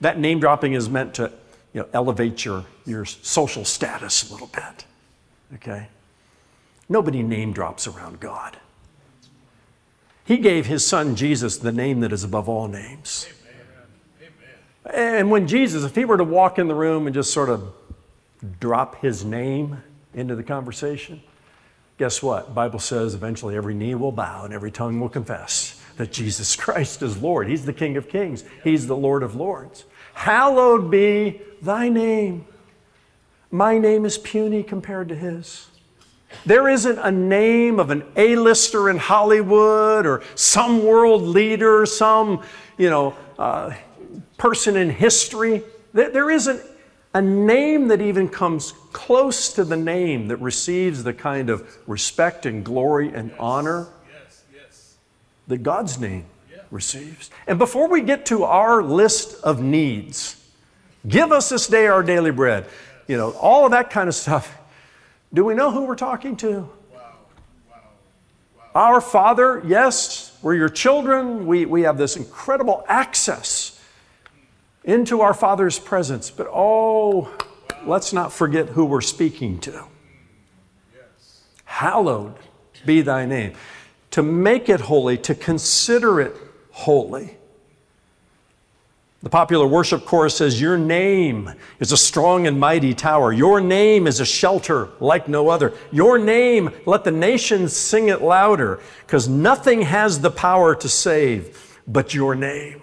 that 0.00 0.18
name 0.18 0.40
dropping 0.40 0.72
is 0.72 0.88
meant 0.88 1.14
to 1.14 1.32
you 1.72 1.80
know, 1.80 1.88
elevate 1.92 2.44
your, 2.44 2.64
your 2.84 3.04
social 3.04 3.64
status 3.64 4.28
a 4.28 4.32
little 4.32 4.48
bit. 4.48 4.84
Okay? 5.54 5.88
Nobody 6.88 7.22
name 7.22 7.52
drops 7.52 7.86
around 7.86 8.20
God. 8.20 8.58
He 10.24 10.38
gave 10.38 10.66
his 10.66 10.86
son 10.86 11.16
Jesus 11.16 11.58
the 11.58 11.72
name 11.72 12.00
that 12.00 12.12
is 12.12 12.24
above 12.24 12.48
all 12.48 12.68
names. 12.68 13.26
Amen. 14.22 14.32
Amen. 14.86 15.18
And 15.18 15.30
when 15.30 15.46
Jesus, 15.46 15.84
if 15.84 15.94
he 15.94 16.04
were 16.04 16.16
to 16.16 16.24
walk 16.24 16.58
in 16.58 16.68
the 16.68 16.74
room 16.74 17.06
and 17.06 17.14
just 17.14 17.32
sort 17.32 17.48
of 17.48 17.72
drop 18.60 19.00
his 19.00 19.24
name 19.24 19.82
into 20.14 20.36
the 20.36 20.42
conversation, 20.42 21.22
guess 21.98 22.22
what? 22.22 22.54
Bible 22.54 22.78
says 22.78 23.14
eventually 23.14 23.56
every 23.56 23.74
knee 23.74 23.94
will 23.94 24.12
bow 24.12 24.44
and 24.44 24.52
every 24.52 24.70
tongue 24.70 25.00
will 25.00 25.08
confess 25.08 25.80
that 25.96 26.12
Jesus 26.12 26.56
Christ 26.56 27.02
is 27.02 27.18
Lord. 27.18 27.48
He's 27.48 27.64
the 27.64 27.72
King 27.72 27.96
of 27.96 28.08
Kings. 28.08 28.44
He's 28.64 28.86
the 28.86 28.96
Lord 28.96 29.22
of 29.22 29.34
Lords. 29.34 29.84
Hallowed 30.14 30.90
be 30.90 31.40
thy 31.60 31.88
name. 31.88 32.46
My 33.50 33.78
name 33.78 34.04
is 34.04 34.18
puny 34.18 34.62
compared 34.62 35.08
to 35.08 35.14
his. 35.14 35.68
There 36.46 36.68
isn't 36.68 36.98
a 36.98 37.10
name 37.10 37.78
of 37.78 37.90
an 37.90 38.04
A-lister 38.16 38.88
in 38.88 38.96
Hollywood 38.96 40.06
or 40.06 40.22
some 40.34 40.84
world 40.84 41.22
leader, 41.22 41.84
some, 41.84 42.42
you 42.78 42.88
know, 42.88 43.14
uh, 43.38 43.74
person 44.38 44.76
in 44.76 44.90
history. 44.90 45.62
There 45.92 46.30
isn't 46.30 46.60
a 47.14 47.20
name 47.20 47.88
that 47.88 48.00
even 48.00 48.28
comes 48.28 48.72
close 48.92 49.52
to 49.54 49.64
the 49.64 49.76
name 49.76 50.28
that 50.28 50.36
receives 50.36 51.04
the 51.04 51.12
kind 51.12 51.50
of 51.50 51.78
respect 51.86 52.46
and 52.46 52.64
glory 52.64 53.12
and 53.12 53.32
honor 53.38 53.88
that 55.48 55.62
God's 55.62 55.98
name 56.00 56.24
receives. 56.70 57.30
And 57.46 57.58
before 57.58 57.88
we 57.88 58.00
get 58.00 58.26
to 58.26 58.44
our 58.44 58.82
list 58.82 59.42
of 59.42 59.60
needs, 59.60 60.36
give 61.06 61.32
us 61.32 61.48
this 61.50 61.66
day 61.66 61.86
our 61.86 62.02
daily 62.02 62.30
bread, 62.30 62.66
you 63.06 63.16
know, 63.16 63.32
all 63.32 63.64
of 63.64 63.72
that 63.72 63.90
kind 63.90 64.08
of 64.08 64.14
stuff. 64.14 64.56
Do 65.34 65.44
we 65.44 65.54
know 65.54 65.70
who 65.70 65.84
we're 65.84 65.96
talking 65.96 66.36
to? 66.36 66.68
Our 68.74 69.02
Father, 69.02 69.62
yes, 69.66 70.38
we're 70.40 70.54
your 70.54 70.70
children. 70.70 71.46
We, 71.46 71.66
we 71.66 71.82
have 71.82 71.98
this 71.98 72.16
incredible 72.16 72.84
access 72.88 73.78
into 74.84 75.20
our 75.20 75.34
Father's 75.34 75.78
presence. 75.78 76.30
But 76.30 76.48
oh, 76.50 77.30
let's 77.86 78.12
not 78.12 78.32
forget 78.32 78.70
who 78.70 78.84
we're 78.84 79.00
speaking 79.00 79.58
to. 79.60 79.84
Hallowed 81.64 82.34
be 82.84 83.00
thy 83.00 83.26
name. 83.26 83.54
To 84.12 84.22
make 84.22 84.68
it 84.68 84.80
holy, 84.80 85.16
to 85.18 85.34
consider 85.34 86.20
it 86.20 86.36
holy. 86.70 87.36
The 89.22 89.30
popular 89.30 89.66
worship 89.66 90.04
chorus 90.04 90.36
says, 90.36 90.60
Your 90.60 90.76
name 90.76 91.52
is 91.78 91.92
a 91.92 91.96
strong 91.96 92.46
and 92.48 92.58
mighty 92.58 92.92
tower. 92.92 93.32
Your 93.32 93.60
name 93.60 94.06
is 94.08 94.18
a 94.18 94.24
shelter 94.24 94.88
like 94.98 95.28
no 95.28 95.48
other. 95.48 95.72
Your 95.92 96.18
name, 96.18 96.70
let 96.86 97.04
the 97.04 97.12
nations 97.12 97.74
sing 97.74 98.08
it 98.08 98.20
louder, 98.20 98.80
because 99.06 99.28
nothing 99.28 99.82
has 99.82 100.20
the 100.20 100.30
power 100.30 100.74
to 100.74 100.88
save 100.88 101.80
but 101.86 102.12
your 102.12 102.34
name. 102.34 102.81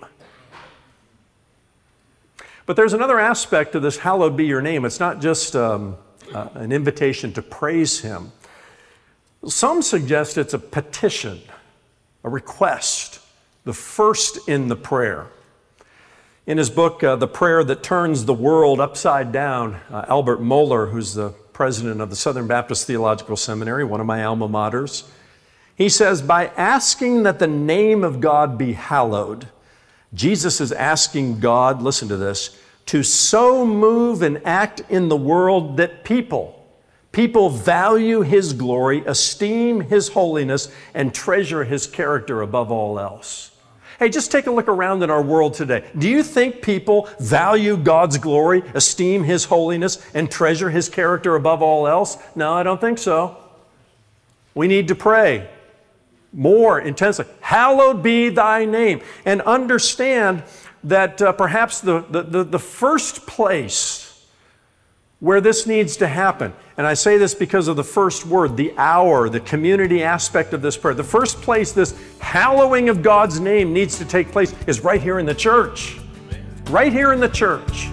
But 2.70 2.76
there's 2.76 2.94
another 2.94 3.20
aspect 3.20 3.74
of 3.74 3.82
this, 3.82 3.98
hallowed 3.98 4.38
be 4.38 4.46
your 4.46 4.62
name. 4.62 4.86
It's 4.86 5.00
not 5.00 5.22
just 5.22 5.56
um, 5.56 5.98
uh, 6.32 6.50
an 6.54 6.72
invitation 6.72 7.34
to 7.34 7.42
praise 7.42 8.02
Him. 8.02 8.32
Some 9.48 9.82
suggest 9.82 10.38
it's 10.38 10.54
a 10.54 10.60
petition, 10.60 11.42
a 12.24 12.30
request 12.30 13.22
the 13.64 13.74
first 13.74 14.48
in 14.48 14.68
the 14.68 14.76
prayer. 14.76 15.26
In 16.46 16.60
his 16.60 16.70
book, 16.70 17.04
uh, 17.04 17.16
The 17.16 17.28
Prayer 17.28 17.64
That 17.64 17.82
Turns 17.82 18.26
the 18.26 18.36
World 18.36 18.80
Upside 18.80 19.32
Down, 19.32 19.82
uh, 19.90 20.06
Albert 20.08 20.40
Mohler, 20.40 20.92
who's 20.92 21.16
the 21.16 21.30
president 21.54 22.02
of 22.02 22.12
the 22.12 22.16
Southern 22.16 22.46
Baptist 22.46 22.86
Theological 22.86 23.36
Seminary, 23.36 23.84
one 23.84 24.00
of 24.00 24.06
my 24.06 24.24
alma 24.24 24.48
maters, 24.48 25.10
he 25.74 25.90
says, 25.90 26.22
By 26.22 26.50
asking 26.50 27.24
that 27.24 27.40
the 27.40 27.48
name 27.48 28.04
of 28.04 28.22
God 28.22 28.60
be 28.60 28.74
hallowed, 28.74 29.48
Jesus 30.14 30.60
is 30.60 30.72
asking 30.72 31.40
God, 31.40 31.82
listen 31.82 32.08
to 32.08 32.18
this, 32.18 32.58
to 32.88 33.04
so 33.04 33.66
move 33.66 34.22
and 34.22 34.42
act 34.46 34.82
in 34.90 35.10
the 35.10 35.18
world 35.18 35.78
that 35.78 36.04
people, 36.04 36.60
People 37.12 37.50
value 37.50 38.22
His 38.22 38.54
glory, 38.54 39.04
esteem 39.06 39.82
His 39.82 40.10
holiness, 40.10 40.72
and 40.94 41.14
treasure 41.14 41.64
His 41.64 41.88
character 41.88 42.42
above 42.42 42.72
all 42.72 43.00
else. 43.00 43.52
Hey, 43.98 44.10
just 44.10 44.32
take 44.32 44.48
a 44.48 44.52
look 44.52 44.68
around 44.68 45.04
in 45.04 45.10
our 45.10 45.22
world 45.22 45.56
today. 45.56 45.90
Do 45.98 46.08
you 46.08 46.24
think 46.24 46.62
people 46.62 47.10
value 47.20 47.76
God's 47.76 48.18
glory, 48.18 48.64
esteem 48.74 49.24
His 49.24 49.46
holiness, 49.46 50.06
and 50.14 50.30
treasure 50.30 50.70
His 50.70 50.88
character 50.88 51.36
above 51.36 51.62
all 51.62 51.88
else? 51.88 52.18
No, 52.36 52.54
I 52.54 52.64
don't 52.64 52.80
think 52.80 53.00
so. 53.00 53.38
We 54.54 54.68
need 54.68 54.88
to 54.90 54.96
pray 54.96 55.50
more 56.34 56.80
intensely. 56.80 57.26
Hallowed 57.42 58.04
be 58.04 58.30
thy 58.30 58.66
name. 58.66 59.02
And 59.26 59.42
understand 59.42 60.44
that 60.84 61.22
uh, 61.22 61.32
perhaps 61.34 61.82
the, 61.82 62.02
the, 62.10 62.44
the 62.44 62.60
first 62.60 63.28
place 63.28 64.06
where 65.20 65.42
this 65.42 65.68
needs 65.68 65.98
to 65.98 66.08
happen, 66.08 66.54
and 66.78 66.88
I 66.88 66.94
say 66.94 67.18
this 67.18 67.36
because 67.36 67.68
of 67.68 67.76
the 67.76 67.84
first 67.84 68.26
word, 68.26 68.56
the 68.56 68.74
our, 68.78 69.28
the 69.28 69.42
community 69.42 70.02
aspect 70.02 70.54
of 70.54 70.62
this 70.62 70.78
prayer. 70.78 70.94
The 70.94 71.04
first 71.04 71.42
place 71.42 71.74
this 71.74 71.94
hallowing 72.20 72.88
of 72.88 73.02
God's 73.02 73.38
name 73.38 73.74
needs 73.74 73.98
to 73.98 74.06
take 74.06 74.32
place 74.32 74.56
is 74.66 74.80
right 74.80 75.02
here 75.02 75.20
in 75.20 75.26
the 75.26 75.34
church. 75.34 75.98
Right 76.70 76.94
here 76.94 77.12
in 77.12 77.20
the 77.20 77.28
church. 77.28 77.90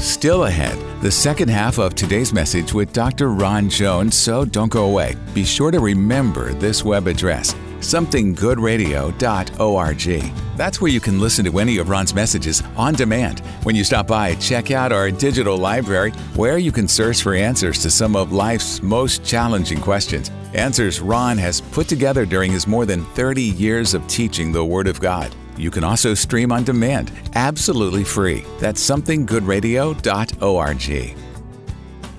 Still 0.00 0.44
ahead, 0.44 0.76
the 1.00 1.10
second 1.10 1.48
half 1.48 1.78
of 1.78 1.94
today's 1.94 2.32
message 2.32 2.74
with 2.74 2.92
Dr. 2.92 3.30
Ron 3.30 3.70
Jones, 3.70 4.16
so 4.16 4.44
don't 4.44 4.70
go 4.70 4.90
away. 4.90 5.14
Be 5.32 5.44
sure 5.44 5.70
to 5.70 5.78
remember 5.78 6.52
this 6.54 6.84
web 6.84 7.06
address 7.06 7.54
somethinggoodradio.org. 7.80 10.32
That's 10.56 10.80
where 10.80 10.90
you 10.90 11.00
can 11.00 11.20
listen 11.20 11.44
to 11.44 11.60
any 11.60 11.78
of 11.78 11.88
Ron's 11.88 12.12
messages 12.14 12.62
on 12.76 12.94
demand. 12.94 13.38
When 13.62 13.76
you 13.76 13.84
stop 13.84 14.08
by, 14.08 14.34
check 14.36 14.72
out 14.72 14.92
our 14.92 15.10
digital 15.10 15.56
library 15.56 16.10
where 16.34 16.58
you 16.58 16.72
can 16.72 16.88
search 16.88 17.22
for 17.22 17.32
answers 17.34 17.80
to 17.82 17.90
some 17.90 18.16
of 18.16 18.32
life's 18.32 18.82
most 18.82 19.24
challenging 19.24 19.80
questions. 19.80 20.30
Answers 20.54 21.00
Ron 21.00 21.38
has 21.38 21.60
put 21.60 21.88
together 21.88 22.26
during 22.26 22.50
his 22.50 22.66
more 22.66 22.86
than 22.86 23.04
30 23.04 23.42
years 23.42 23.94
of 23.94 24.04
teaching 24.08 24.50
the 24.50 24.64
Word 24.64 24.88
of 24.88 24.98
God. 24.98 25.32
You 25.58 25.70
can 25.70 25.84
also 25.84 26.14
stream 26.14 26.50
on 26.52 26.64
demand, 26.64 27.12
absolutely 27.34 28.04
free. 28.04 28.44
That's 28.58 28.82
somethinggoodradio.org. 28.88 31.16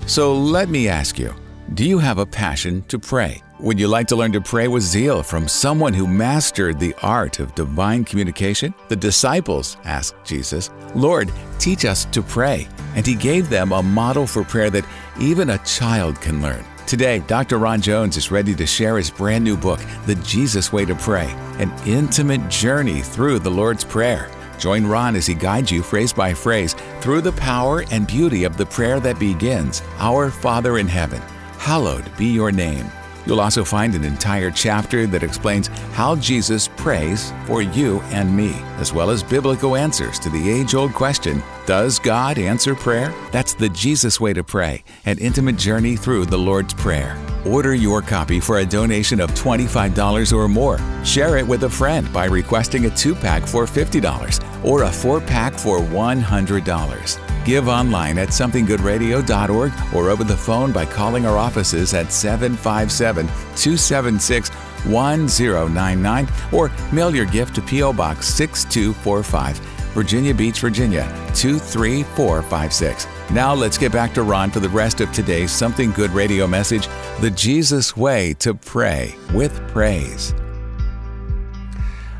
So 0.06 0.34
let 0.34 0.68
me 0.68 0.88
ask 0.88 1.18
you 1.18 1.34
do 1.74 1.84
you 1.84 1.98
have 1.98 2.18
a 2.18 2.26
passion 2.26 2.82
to 2.88 2.98
pray? 2.98 3.42
Would 3.60 3.78
you 3.78 3.86
like 3.86 4.08
to 4.08 4.16
learn 4.16 4.32
to 4.32 4.40
pray 4.40 4.68
with 4.68 4.82
zeal 4.82 5.22
from 5.22 5.46
someone 5.46 5.94
who 5.94 6.06
mastered 6.06 6.80
the 6.80 6.94
art 7.02 7.38
of 7.38 7.54
divine 7.54 8.04
communication? 8.04 8.74
The 8.88 8.96
disciples 8.96 9.76
asked 9.84 10.16
Jesus, 10.24 10.70
Lord, 10.94 11.30
teach 11.58 11.84
us 11.84 12.06
to 12.06 12.22
pray. 12.22 12.66
And 12.96 13.06
he 13.06 13.14
gave 13.14 13.50
them 13.50 13.70
a 13.70 13.82
model 13.82 14.26
for 14.26 14.42
prayer 14.42 14.70
that 14.70 14.86
even 15.20 15.50
a 15.50 15.58
child 15.58 16.20
can 16.20 16.42
learn. 16.42 16.64
Today, 16.90 17.20
Dr. 17.28 17.58
Ron 17.58 17.80
Jones 17.80 18.16
is 18.16 18.32
ready 18.32 18.52
to 18.52 18.66
share 18.66 18.96
his 18.96 19.12
brand 19.12 19.44
new 19.44 19.56
book, 19.56 19.78
The 20.06 20.16
Jesus 20.16 20.72
Way 20.72 20.84
to 20.86 20.96
Pray, 20.96 21.32
an 21.60 21.72
intimate 21.86 22.48
journey 22.48 23.00
through 23.00 23.38
the 23.38 23.48
Lord's 23.48 23.84
Prayer. 23.84 24.28
Join 24.58 24.84
Ron 24.84 25.14
as 25.14 25.24
he 25.24 25.34
guides 25.34 25.70
you 25.70 25.84
phrase 25.84 26.12
by 26.12 26.34
phrase 26.34 26.74
through 27.00 27.20
the 27.20 27.30
power 27.30 27.84
and 27.92 28.08
beauty 28.08 28.42
of 28.42 28.56
the 28.56 28.66
prayer 28.66 28.98
that 28.98 29.20
begins 29.20 29.82
Our 29.98 30.32
Father 30.32 30.78
in 30.78 30.88
Heaven, 30.88 31.22
hallowed 31.58 32.10
be 32.16 32.26
your 32.26 32.50
name. 32.50 32.90
You'll 33.30 33.40
also 33.40 33.64
find 33.64 33.94
an 33.94 34.02
entire 34.02 34.50
chapter 34.50 35.06
that 35.06 35.22
explains 35.22 35.68
how 35.92 36.16
Jesus 36.16 36.66
prays 36.66 37.32
for 37.46 37.62
you 37.62 38.00
and 38.10 38.36
me, 38.36 38.54
as 38.78 38.92
well 38.92 39.08
as 39.08 39.22
biblical 39.22 39.76
answers 39.76 40.18
to 40.18 40.30
the 40.30 40.50
age 40.50 40.74
old 40.74 40.92
question 40.94 41.40
Does 41.64 42.00
God 42.00 42.38
answer 42.38 42.74
prayer? 42.74 43.14
That's 43.30 43.54
the 43.54 43.68
Jesus 43.68 44.20
Way 44.20 44.32
to 44.32 44.42
Pray, 44.42 44.82
an 45.04 45.18
intimate 45.18 45.56
journey 45.56 45.94
through 45.94 46.26
the 46.26 46.36
Lord's 46.36 46.74
Prayer. 46.74 47.16
Order 47.46 47.76
your 47.76 48.02
copy 48.02 48.40
for 48.40 48.58
a 48.58 48.66
donation 48.66 49.20
of 49.20 49.30
$25 49.30 50.36
or 50.36 50.48
more. 50.48 50.80
Share 51.04 51.36
it 51.36 51.46
with 51.46 51.62
a 51.62 51.70
friend 51.70 52.12
by 52.12 52.24
requesting 52.24 52.86
a 52.86 52.90
two 52.90 53.14
pack 53.14 53.46
for 53.46 53.64
$50 53.64 54.49
or 54.64 54.82
a 54.84 54.90
four 54.90 55.20
pack 55.20 55.54
for 55.54 55.78
$100. 55.78 57.44
Give 57.44 57.68
online 57.68 58.18
at 58.18 58.28
somethinggoodradio.org 58.28 59.72
or 59.94 60.10
over 60.10 60.24
the 60.24 60.36
phone 60.36 60.72
by 60.72 60.84
calling 60.84 61.26
our 61.26 61.38
offices 61.38 61.94
at 61.94 62.12
757 62.12 63.26
276 63.26 64.50
1099 64.86 66.28
or 66.52 66.70
mail 66.92 67.14
your 67.14 67.26
gift 67.26 67.54
to 67.54 67.62
P.O. 67.62 67.92
Box 67.92 68.28
6245, 68.28 69.58
Virginia 69.92 70.34
Beach, 70.34 70.60
Virginia 70.60 71.04
23456. 71.34 73.06
Now 73.30 73.54
let's 73.54 73.78
get 73.78 73.92
back 73.92 74.12
to 74.14 74.22
Ron 74.22 74.50
for 74.50 74.60
the 74.60 74.68
rest 74.68 75.00
of 75.00 75.12
today's 75.12 75.52
Something 75.52 75.92
Good 75.92 76.10
radio 76.10 76.46
message 76.46 76.88
The 77.20 77.30
Jesus 77.30 77.96
Way 77.96 78.34
to 78.34 78.54
Pray 78.54 79.14
with 79.32 79.52
Praise. 79.68 80.34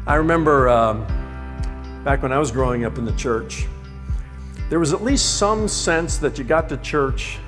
I 0.07 0.15
remember 0.15 0.69
um, 0.69 1.07
back 2.05 2.23
when 2.23 2.33
I 2.33 2.39
was 2.39 2.51
growing 2.51 2.85
up 2.85 2.97
in 2.99 3.05
the 3.05 3.13
church, 3.13 3.67
there 4.71 4.79
was 4.79 4.93
at 4.93 5.03
least 5.03 5.37
some 5.39 5.69
sense 5.69 6.17
that 6.19 6.39
you 6.39 6.45
got 6.45 6.69
to 6.71 6.77
church 6.79 7.39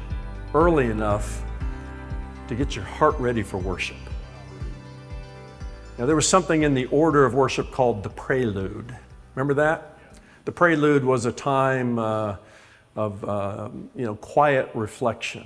early 0.54 0.86
enough 0.86 1.42
to 2.48 2.54
get 2.54 2.76
your 2.76 2.84
heart 2.84 3.18
ready 3.18 3.42
for 3.42 3.56
worship. 3.58 3.96
Now, 5.98 6.06
there 6.06 6.16
was 6.16 6.28
something 6.28 6.62
in 6.62 6.74
the 6.74 6.86
order 6.86 7.24
of 7.24 7.34
worship 7.34 7.70
called 7.70 8.02
the 8.02 8.10
prelude. 8.10 8.94
Remember 9.34 9.54
that? 9.54 9.98
The 10.44 10.52
prelude 10.52 11.04
was 11.04 11.24
a 11.24 11.32
time 11.32 11.98
uh, 11.98 12.36
of 12.96 13.24
uh, 13.24 13.68
you 13.94 14.04
know, 14.04 14.16
quiet 14.16 14.68
reflection. 14.74 15.44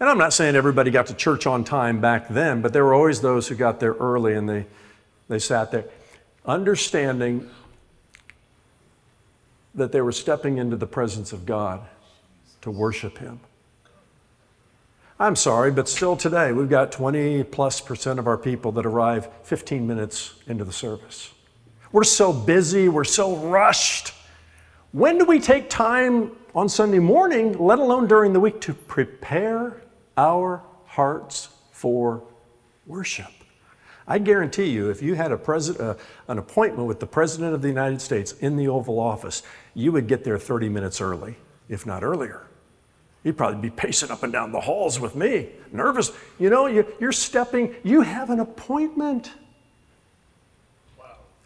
And 0.00 0.08
I'm 0.08 0.18
not 0.18 0.32
saying 0.32 0.56
everybody 0.56 0.90
got 0.90 1.06
to 1.08 1.14
church 1.14 1.46
on 1.46 1.62
time 1.62 2.00
back 2.00 2.28
then, 2.28 2.62
but 2.62 2.72
there 2.72 2.84
were 2.84 2.94
always 2.94 3.20
those 3.20 3.46
who 3.48 3.54
got 3.54 3.78
there 3.80 3.92
early 3.92 4.34
and 4.34 4.48
they, 4.48 4.66
they 5.28 5.38
sat 5.38 5.70
there. 5.70 5.84
Understanding 6.46 7.48
that 9.74 9.92
they 9.92 10.00
were 10.00 10.12
stepping 10.12 10.58
into 10.58 10.76
the 10.76 10.86
presence 10.86 11.32
of 11.32 11.46
God 11.46 11.80
to 12.62 12.70
worship 12.70 13.18
Him. 13.18 13.40
I'm 15.18 15.36
sorry, 15.36 15.70
but 15.70 15.88
still 15.88 16.16
today, 16.16 16.52
we've 16.52 16.68
got 16.68 16.90
20 16.90 17.44
plus 17.44 17.80
percent 17.80 18.18
of 18.18 18.26
our 18.26 18.36
people 18.36 18.72
that 18.72 18.84
arrive 18.84 19.28
15 19.44 19.86
minutes 19.86 20.34
into 20.46 20.64
the 20.64 20.72
service. 20.72 21.32
We're 21.92 22.02
so 22.04 22.32
busy, 22.32 22.88
we're 22.88 23.04
so 23.04 23.36
rushed. 23.36 24.12
When 24.90 25.18
do 25.18 25.24
we 25.24 25.38
take 25.38 25.70
time 25.70 26.32
on 26.54 26.68
Sunday 26.68 26.98
morning, 26.98 27.56
let 27.58 27.78
alone 27.78 28.08
during 28.08 28.32
the 28.32 28.40
week, 28.40 28.60
to 28.62 28.74
prepare 28.74 29.82
our 30.16 30.62
hearts 30.86 31.48
for 31.70 32.24
worship? 32.86 33.30
I 34.06 34.18
guarantee 34.18 34.68
you, 34.68 34.90
if 34.90 35.02
you 35.02 35.14
had 35.14 35.32
a 35.32 35.38
pres- 35.38 35.78
uh, 35.80 35.96
an 36.28 36.38
appointment 36.38 36.86
with 36.86 37.00
the 37.00 37.06
President 37.06 37.54
of 37.54 37.62
the 37.62 37.68
United 37.68 38.00
States 38.00 38.32
in 38.40 38.56
the 38.56 38.68
Oval 38.68 39.00
Office, 39.00 39.42
you 39.72 39.92
would 39.92 40.06
get 40.06 40.24
there 40.24 40.38
30 40.38 40.68
minutes 40.68 41.00
early, 41.00 41.36
if 41.68 41.86
not 41.86 42.02
earlier. 42.02 42.42
You'd 43.22 43.38
probably 43.38 43.60
be 43.60 43.74
pacing 43.74 44.10
up 44.10 44.22
and 44.22 44.32
down 44.32 44.52
the 44.52 44.60
halls 44.60 45.00
with 45.00 45.16
me, 45.16 45.48
nervous. 45.72 46.12
You 46.38 46.50
know, 46.50 46.66
you, 46.66 46.86
are 47.00 47.12
stepping, 47.12 47.74
you 47.82 48.02
have 48.02 48.28
an 48.28 48.40
appointment 48.40 49.32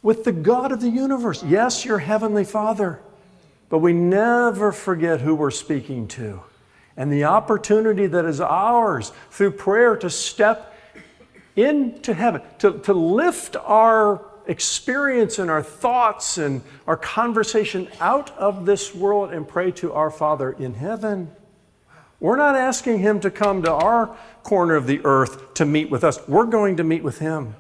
with 0.03 0.25
the 0.25 0.33
God 0.33 0.73
of 0.73 0.81
the 0.81 0.88
universe. 0.88 1.45
Yes, 1.45 1.85
your 1.85 1.99
Heavenly 1.99 2.45
Father, 2.45 3.00
but 3.69 3.79
we 3.79 3.93
never 3.93 4.73
forget 4.73 5.21
who 5.21 5.37
we're 5.37 5.53
speaking 5.53 6.09
to 6.09 6.43
and 6.97 7.12
the 7.12 7.25
opportunity 7.25 8.09
that 8.09 8.25
is 8.25 8.41
ours 8.41 9.12
through 9.31 9.53
prayer 9.53 9.97
to 9.97 10.11
step 10.11 10.75
into 11.59 12.15
heaven, 12.15 12.43
to, 12.59 12.79
to 12.81 12.93
lift 12.93 13.57
our 13.57 14.25
experience 14.47 15.38
and 15.38 15.50
our 15.50 15.62
thoughts 15.62 16.38
and 16.38 16.62
our 16.87 16.97
conversation 16.97 17.88
out 18.00 18.31
of 18.38 18.65
this 18.65 18.95
world 18.95 19.33
and 19.33 19.47
pray 19.47 19.71
to 19.73 19.93
our 19.93 20.11
Father 20.11 20.53
in 20.53 20.75
heaven. 20.75 21.31
We're 22.21 22.37
not 22.37 22.57
asking 22.57 22.99
Him 22.99 23.21
to 23.21 23.31
come 23.31 23.62
to 23.62 23.73
our 23.73 24.17
corner 24.43 24.75
of 24.75 24.87
the 24.87 25.00
earth 25.05 25.55
to 25.55 25.67
meet 25.67 25.91
with 25.91 26.05
us. 26.05 26.27
We're 26.27 26.47
going 26.47 26.79
to 26.79 26.85
meet 26.85 27.03
with 27.03 27.19
Him. 27.19 27.55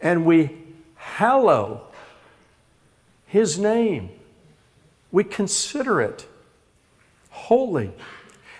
And 0.00 0.26
we 0.26 0.50
hallow 0.96 1.86
His 3.26 3.58
name. 3.58 4.10
We 5.10 5.24
consider 5.24 6.00
it 6.00 6.26
holy. 7.30 7.92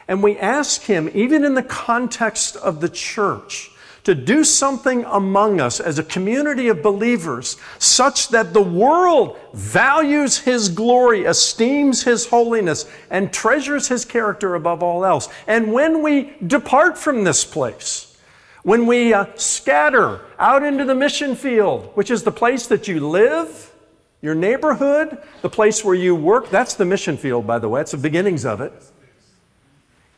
And 0.09 0.23
we 0.23 0.39
ask 0.39 0.83
Him, 0.83 1.11
even 1.13 1.45
in 1.45 1.55
the 1.55 1.63
context 1.63 2.57
of 2.57 2.81
the 2.81 2.89
church, 2.89 3.71
to 4.09 4.15
do 4.15 4.43
something 4.43 5.05
among 5.05 5.61
us 5.61 5.81
as 5.81 5.99
a 5.99 6.03
community 6.03 6.69
of 6.69 6.83
believers 6.83 7.59
such 7.79 8.29
that 8.29 8.55
the 8.55 8.63
world 8.63 9.37
values 9.53 10.39
His 10.39 10.71
glory, 10.71 11.25
esteems 11.25 12.05
His 12.05 12.27
holiness, 12.27 12.91
and 13.11 13.31
treasures 13.31 13.89
His 13.89 14.07
character 14.07 14.55
above 14.55 14.83
all 14.83 15.05
else. 15.05 15.29
And 15.47 15.75
when 15.75 16.03
we 16.03 16.33
depart 16.47 16.97
from 16.97 17.23
this 17.23 17.45
place, 17.45 18.17
when 18.63 18.87
we 18.87 19.13
uh, 19.13 19.27
scatter 19.35 20.23
out 20.39 20.63
into 20.63 20.87
the 20.87 20.95
mission 20.95 21.37
field, 21.37 21.91
which 21.93 22.11
is 22.11 22.23
the 22.23 22.33
place 22.33 22.67
that 22.69 22.89
you 22.89 23.07
live, 23.07 23.75
your 24.23 24.35
neighborhood, 24.35 25.19
the 25.43 25.51
place 25.51 25.85
where 25.85 25.95
you 25.95 26.15
work, 26.15 26.49
that's 26.49 26.73
the 26.73 26.87
mission 26.87 27.19
field, 27.19 27.47
by 27.47 27.59
the 27.59 27.69
way, 27.69 27.83
it's 27.83 27.91
the 27.91 27.99
beginnings 27.99 28.47
of 28.47 28.63
it. 28.63 28.73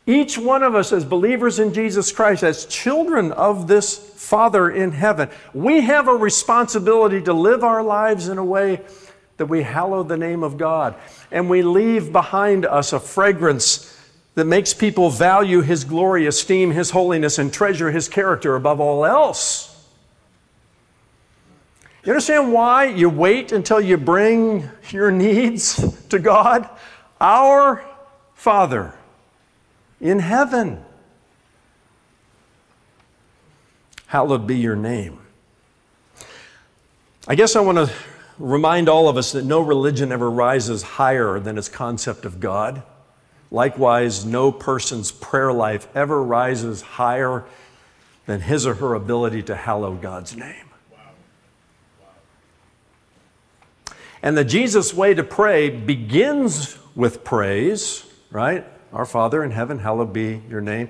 Each 0.06 0.38
one 0.38 0.62
of 0.62 0.74
us, 0.74 0.92
as 0.92 1.04
believers 1.04 1.58
in 1.58 1.74
Jesus 1.74 2.10
Christ, 2.10 2.42
as 2.42 2.66
children 2.66 3.32
of 3.32 3.68
this 3.68 3.98
Father 3.98 4.70
in 4.70 4.92
heaven, 4.92 5.28
we 5.52 5.82
have 5.82 6.08
a 6.08 6.14
responsibility 6.14 7.22
to 7.22 7.32
live 7.32 7.62
our 7.62 7.82
lives 7.82 8.28
in 8.28 8.38
a 8.38 8.44
way 8.44 8.80
that 9.36 9.46
we 9.46 9.62
hallow 9.62 10.02
the 10.02 10.16
name 10.16 10.42
of 10.42 10.56
God 10.56 10.94
and 11.30 11.48
we 11.48 11.62
leave 11.62 12.12
behind 12.12 12.66
us 12.66 12.92
a 12.92 13.00
fragrance 13.00 13.96
that 14.34 14.44
makes 14.44 14.72
people 14.72 15.10
value 15.10 15.60
His 15.60 15.84
glory, 15.84 16.26
esteem 16.26 16.70
His 16.70 16.90
holiness, 16.90 17.38
and 17.38 17.52
treasure 17.52 17.90
His 17.90 18.08
character 18.08 18.54
above 18.56 18.80
all 18.80 19.04
else. 19.04 19.66
You 22.04 22.12
understand 22.12 22.52
why 22.52 22.84
you 22.84 23.10
wait 23.10 23.52
until 23.52 23.80
you 23.80 23.98
bring 23.98 24.68
your 24.90 25.10
needs 25.10 26.06
to 26.08 26.18
God? 26.18 26.68
Our 27.20 27.84
Father 28.34 28.94
in 30.00 30.18
heaven. 30.18 30.82
Hallowed 34.06 34.46
be 34.46 34.58
your 34.58 34.76
name. 34.76 35.18
I 37.28 37.34
guess 37.34 37.54
I 37.54 37.60
want 37.60 37.78
to 37.78 37.92
remind 38.38 38.88
all 38.88 39.08
of 39.08 39.16
us 39.16 39.32
that 39.32 39.44
no 39.44 39.60
religion 39.60 40.10
ever 40.10 40.30
rises 40.30 40.82
higher 40.82 41.38
than 41.38 41.58
its 41.58 41.68
concept 41.68 42.24
of 42.24 42.40
God. 42.40 42.82
Likewise, 43.50 44.24
no 44.24 44.50
person's 44.50 45.12
prayer 45.12 45.52
life 45.52 45.86
ever 45.94 46.22
rises 46.22 46.80
higher 46.80 47.44
than 48.26 48.40
his 48.40 48.66
or 48.66 48.74
her 48.74 48.94
ability 48.94 49.42
to 49.44 49.54
hallow 49.54 49.94
God's 49.94 50.36
name. 50.36 50.66
And 54.22 54.36
the 54.36 54.44
Jesus 54.44 54.92
way 54.92 55.14
to 55.14 55.24
pray 55.24 55.70
begins 55.70 56.78
with 56.94 57.24
praise, 57.24 58.04
right? 58.30 58.64
Our 58.92 59.06
Father 59.06 59.44
in 59.44 59.50
heaven, 59.50 59.78
hallowed 59.78 60.12
be 60.12 60.42
your 60.48 60.60
name. 60.60 60.88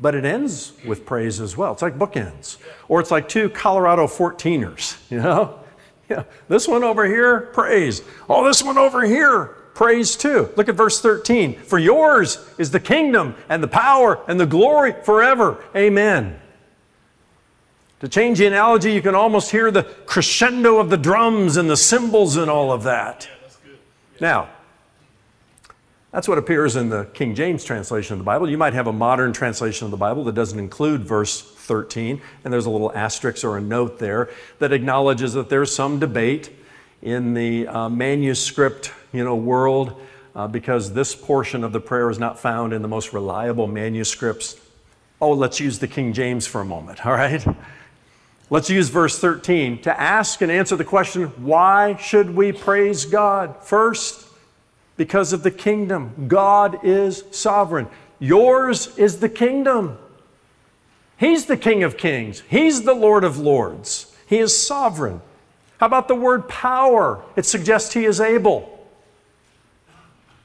But 0.00 0.14
it 0.14 0.24
ends 0.24 0.72
with 0.86 1.04
praise 1.04 1.40
as 1.40 1.56
well. 1.56 1.72
It's 1.72 1.82
like 1.82 1.98
bookends. 1.98 2.56
Or 2.88 3.00
it's 3.00 3.10
like 3.10 3.28
two 3.28 3.50
Colorado 3.50 4.06
14ers, 4.06 4.98
you 5.10 5.20
know? 5.20 5.58
Yeah, 6.10 6.24
this 6.46 6.68
one 6.68 6.84
over 6.84 7.06
here, 7.06 7.40
praise. 7.40 8.02
Oh, 8.28 8.44
this 8.44 8.62
one 8.62 8.76
over 8.76 9.02
here, 9.02 9.46
praise 9.72 10.14
too. 10.14 10.50
Look 10.56 10.68
at 10.68 10.74
verse 10.74 11.00
13. 11.00 11.60
For 11.60 11.78
yours 11.78 12.44
is 12.58 12.70
the 12.70 12.80
kingdom 12.80 13.34
and 13.48 13.62
the 13.62 13.68
power 13.68 14.18
and 14.28 14.38
the 14.38 14.44
glory 14.44 14.94
forever. 15.04 15.64
Amen. 15.74 16.38
To 18.00 18.08
change 18.08 18.38
the 18.38 18.46
analogy, 18.46 18.92
you 18.92 19.00
can 19.00 19.14
almost 19.14 19.52
hear 19.52 19.70
the 19.70 19.84
crescendo 19.84 20.78
of 20.78 20.90
the 20.90 20.98
drums 20.98 21.56
and 21.56 21.70
the 21.70 21.76
cymbals 21.76 22.36
and 22.36 22.50
all 22.50 22.72
of 22.72 22.82
that. 22.82 23.28
Now, 24.20 24.50
that's 26.12 26.28
what 26.28 26.36
appears 26.36 26.76
in 26.76 26.90
the 26.90 27.06
King 27.14 27.34
James 27.34 27.64
translation 27.64 28.12
of 28.12 28.18
the 28.18 28.24
Bible. 28.24 28.48
You 28.48 28.58
might 28.58 28.74
have 28.74 28.86
a 28.86 28.92
modern 28.92 29.32
translation 29.32 29.86
of 29.86 29.90
the 29.90 29.96
Bible 29.96 30.24
that 30.24 30.34
doesn't 30.34 30.58
include 30.58 31.04
verse 31.04 31.40
13, 31.40 32.20
and 32.44 32.52
there's 32.52 32.66
a 32.66 32.70
little 32.70 32.92
asterisk 32.92 33.44
or 33.44 33.56
a 33.56 33.62
note 33.62 33.98
there 33.98 34.28
that 34.58 34.72
acknowledges 34.72 35.32
that 35.32 35.48
there's 35.48 35.74
some 35.74 35.98
debate 35.98 36.50
in 37.00 37.32
the 37.32 37.66
uh, 37.66 37.88
manuscript 37.88 38.92
you 39.12 39.24
know, 39.24 39.34
world 39.34 40.00
uh, 40.36 40.46
because 40.46 40.92
this 40.92 41.14
portion 41.14 41.64
of 41.64 41.72
the 41.72 41.80
prayer 41.80 42.10
is 42.10 42.18
not 42.18 42.38
found 42.38 42.74
in 42.74 42.82
the 42.82 42.88
most 42.88 43.14
reliable 43.14 43.66
manuscripts. 43.66 44.60
Oh, 45.18 45.32
let's 45.32 45.60
use 45.60 45.78
the 45.78 45.88
King 45.88 46.12
James 46.12 46.46
for 46.46 46.60
a 46.60 46.64
moment, 46.64 47.06
all 47.06 47.12
right? 47.12 47.44
Let's 48.50 48.68
use 48.68 48.90
verse 48.90 49.18
13 49.18 49.80
to 49.82 49.98
ask 49.98 50.42
and 50.42 50.52
answer 50.52 50.76
the 50.76 50.84
question 50.84 51.28
why 51.42 51.96
should 51.96 52.36
we 52.36 52.52
praise 52.52 53.06
God? 53.06 53.56
First, 53.64 54.21
because 55.02 55.32
of 55.32 55.42
the 55.42 55.50
kingdom. 55.50 56.28
God 56.28 56.84
is 56.84 57.24
sovereign. 57.32 57.88
Yours 58.20 58.96
is 58.96 59.18
the 59.18 59.28
kingdom. 59.28 59.98
He's 61.16 61.46
the 61.46 61.56
King 61.56 61.82
of 61.82 61.96
kings, 61.96 62.44
He's 62.48 62.82
the 62.82 62.94
Lord 62.94 63.24
of 63.24 63.36
lords. 63.36 64.14
He 64.28 64.38
is 64.38 64.56
sovereign. 64.56 65.20
How 65.78 65.86
about 65.86 66.06
the 66.06 66.14
word 66.14 66.48
power? 66.48 67.24
It 67.34 67.46
suggests 67.46 67.92
He 67.94 68.04
is 68.04 68.20
able. 68.20 68.86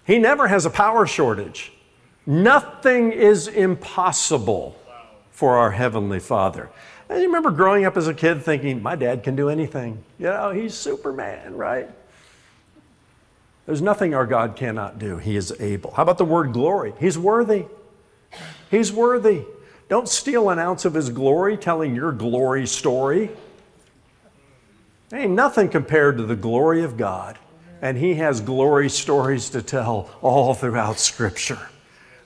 He 0.07 0.17
never 0.17 0.47
has 0.47 0.65
a 0.65 0.71
power 0.71 1.05
shortage. 1.05 1.71
Nothing 2.25 3.11
is 3.11 3.47
impossible 3.47 4.75
for 5.29 5.57
our 5.57 5.69
Heavenly 5.69 6.19
Father. 6.19 6.71
And 7.09 7.19
you 7.19 7.27
remember 7.27 7.51
growing 7.51 7.85
up 7.85 7.95
as 7.95 8.07
a 8.07 8.13
kid 8.15 8.41
thinking, 8.41 8.81
my 8.81 8.95
dad 8.95 9.21
can 9.21 9.35
do 9.35 9.49
anything. 9.49 10.03
You 10.17 10.25
know, 10.25 10.49
he's 10.49 10.73
Superman, 10.73 11.55
right? 11.55 11.91
There's 13.67 13.81
nothing 13.81 14.15
our 14.15 14.25
God 14.25 14.55
cannot 14.55 14.97
do. 14.97 15.17
He 15.17 15.35
is 15.35 15.53
able. 15.59 15.91
How 15.91 16.03
about 16.03 16.17
the 16.17 16.25
word 16.25 16.53
glory? 16.53 16.93
He's 16.99 17.19
worthy. 17.19 17.65
He's 18.71 18.93
worthy. 18.93 19.43
Don't 19.89 20.07
steal 20.07 20.49
an 20.49 20.57
ounce 20.57 20.85
of 20.85 20.93
his 20.93 21.09
glory 21.09 21.57
telling 21.57 21.93
your 21.93 22.13
glory 22.13 22.65
story. 22.65 23.29
Ain't 25.13 25.31
nothing 25.31 25.67
compared 25.67 26.17
to 26.17 26.23
the 26.23 26.35
glory 26.35 26.81
of 26.83 26.95
God. 26.95 27.37
And 27.81 27.97
he 27.97 28.15
has 28.15 28.39
glory 28.39 28.89
stories 28.89 29.49
to 29.49 29.61
tell 29.61 30.09
all 30.21 30.53
throughout 30.53 30.97
Scripture. 30.97 31.59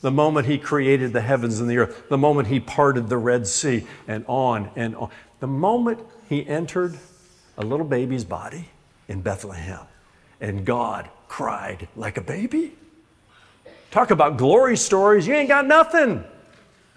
The 0.02 0.12
moment 0.12 0.46
he 0.46 0.60
created 0.60 1.12
the 1.12 1.22
heavens 1.22 1.60
and 1.60 1.68
the 1.68 1.78
earth, 1.78 2.08
the 2.08 2.18
moment 2.20 2.50
he 2.50 2.60
parted 2.60 3.10
the 3.10 3.18
Red 3.18 3.48
Sea, 3.48 3.86
and 4.08 4.26
on 4.28 4.70
and 4.76 4.96
on. 4.96 5.10
The 5.40 5.48
moment 5.48 6.00
he 6.30 6.48
entered 6.48 6.98
a 7.58 7.66
little 7.66 7.86
baby's 7.86 8.26
body 8.26 8.70
in 9.08 9.22
Bethlehem, 9.22 9.82
and 10.40 10.66
God 10.66 11.10
cried 11.32 11.88
like 11.96 12.18
a 12.18 12.22
baby. 12.22 12.74
Talk 13.90 14.12
about 14.12 14.36
glory 14.36 14.76
stories. 14.76 15.26
You 15.26 15.34
ain't 15.34 15.48
got 15.48 15.66
nothing. 15.66 16.26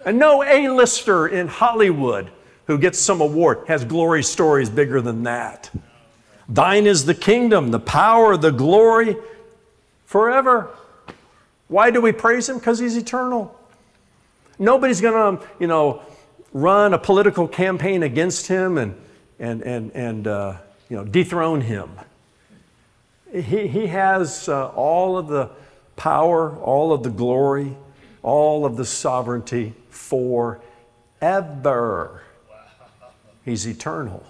And 0.05 0.19
no 0.19 0.43
A-lister 0.43 1.25
in 1.25 1.47
Hollywood 1.47 2.29
who 2.67 2.77
gets 2.77 2.99
some 2.99 3.21
award 3.21 3.59
has 3.69 3.85
glory 3.85 4.23
stories 4.23 4.69
bigger 4.69 4.99
than 4.99 5.23
that. 5.23 5.71
Thine 6.49 6.85
is 6.85 7.05
the 7.05 7.15
kingdom, 7.15 7.71
the 7.71 7.79
power, 7.79 8.35
the 8.35 8.51
glory 8.51 9.15
forever. 10.05 10.69
Why 11.69 11.89
do 11.89 12.01
we 12.01 12.11
praise 12.11 12.49
him? 12.49 12.57
Because 12.57 12.77
he's 12.77 12.97
eternal. 12.97 13.57
Nobody's 14.59 14.99
going 14.99 15.37
to, 15.37 15.47
you 15.59 15.67
know, 15.67 16.01
run 16.51 16.93
a 16.93 16.99
political 16.99 17.47
campaign 17.47 18.03
against 18.03 18.47
him 18.47 18.77
and, 18.77 18.95
and, 19.39 19.61
and, 19.61 19.91
and 19.93 20.27
uh, 20.27 20.57
you 20.89 20.97
know, 20.97 21.05
dethrone 21.05 21.61
him. 21.61 21.89
He, 23.41 23.67
he 23.67 23.87
has 23.87 24.47
uh, 24.47 24.67
all 24.69 25.17
of 25.17 25.27
the 25.27 25.49
power, 25.97 26.55
all 26.57 26.93
of 26.93 27.03
the 27.03 27.09
glory, 27.09 27.75
all 28.23 28.65
of 28.65 28.77
the 28.77 28.85
sovereignty 28.85 29.73
forever. 29.89 30.61
He's 33.43 33.65
eternal. 33.67 34.23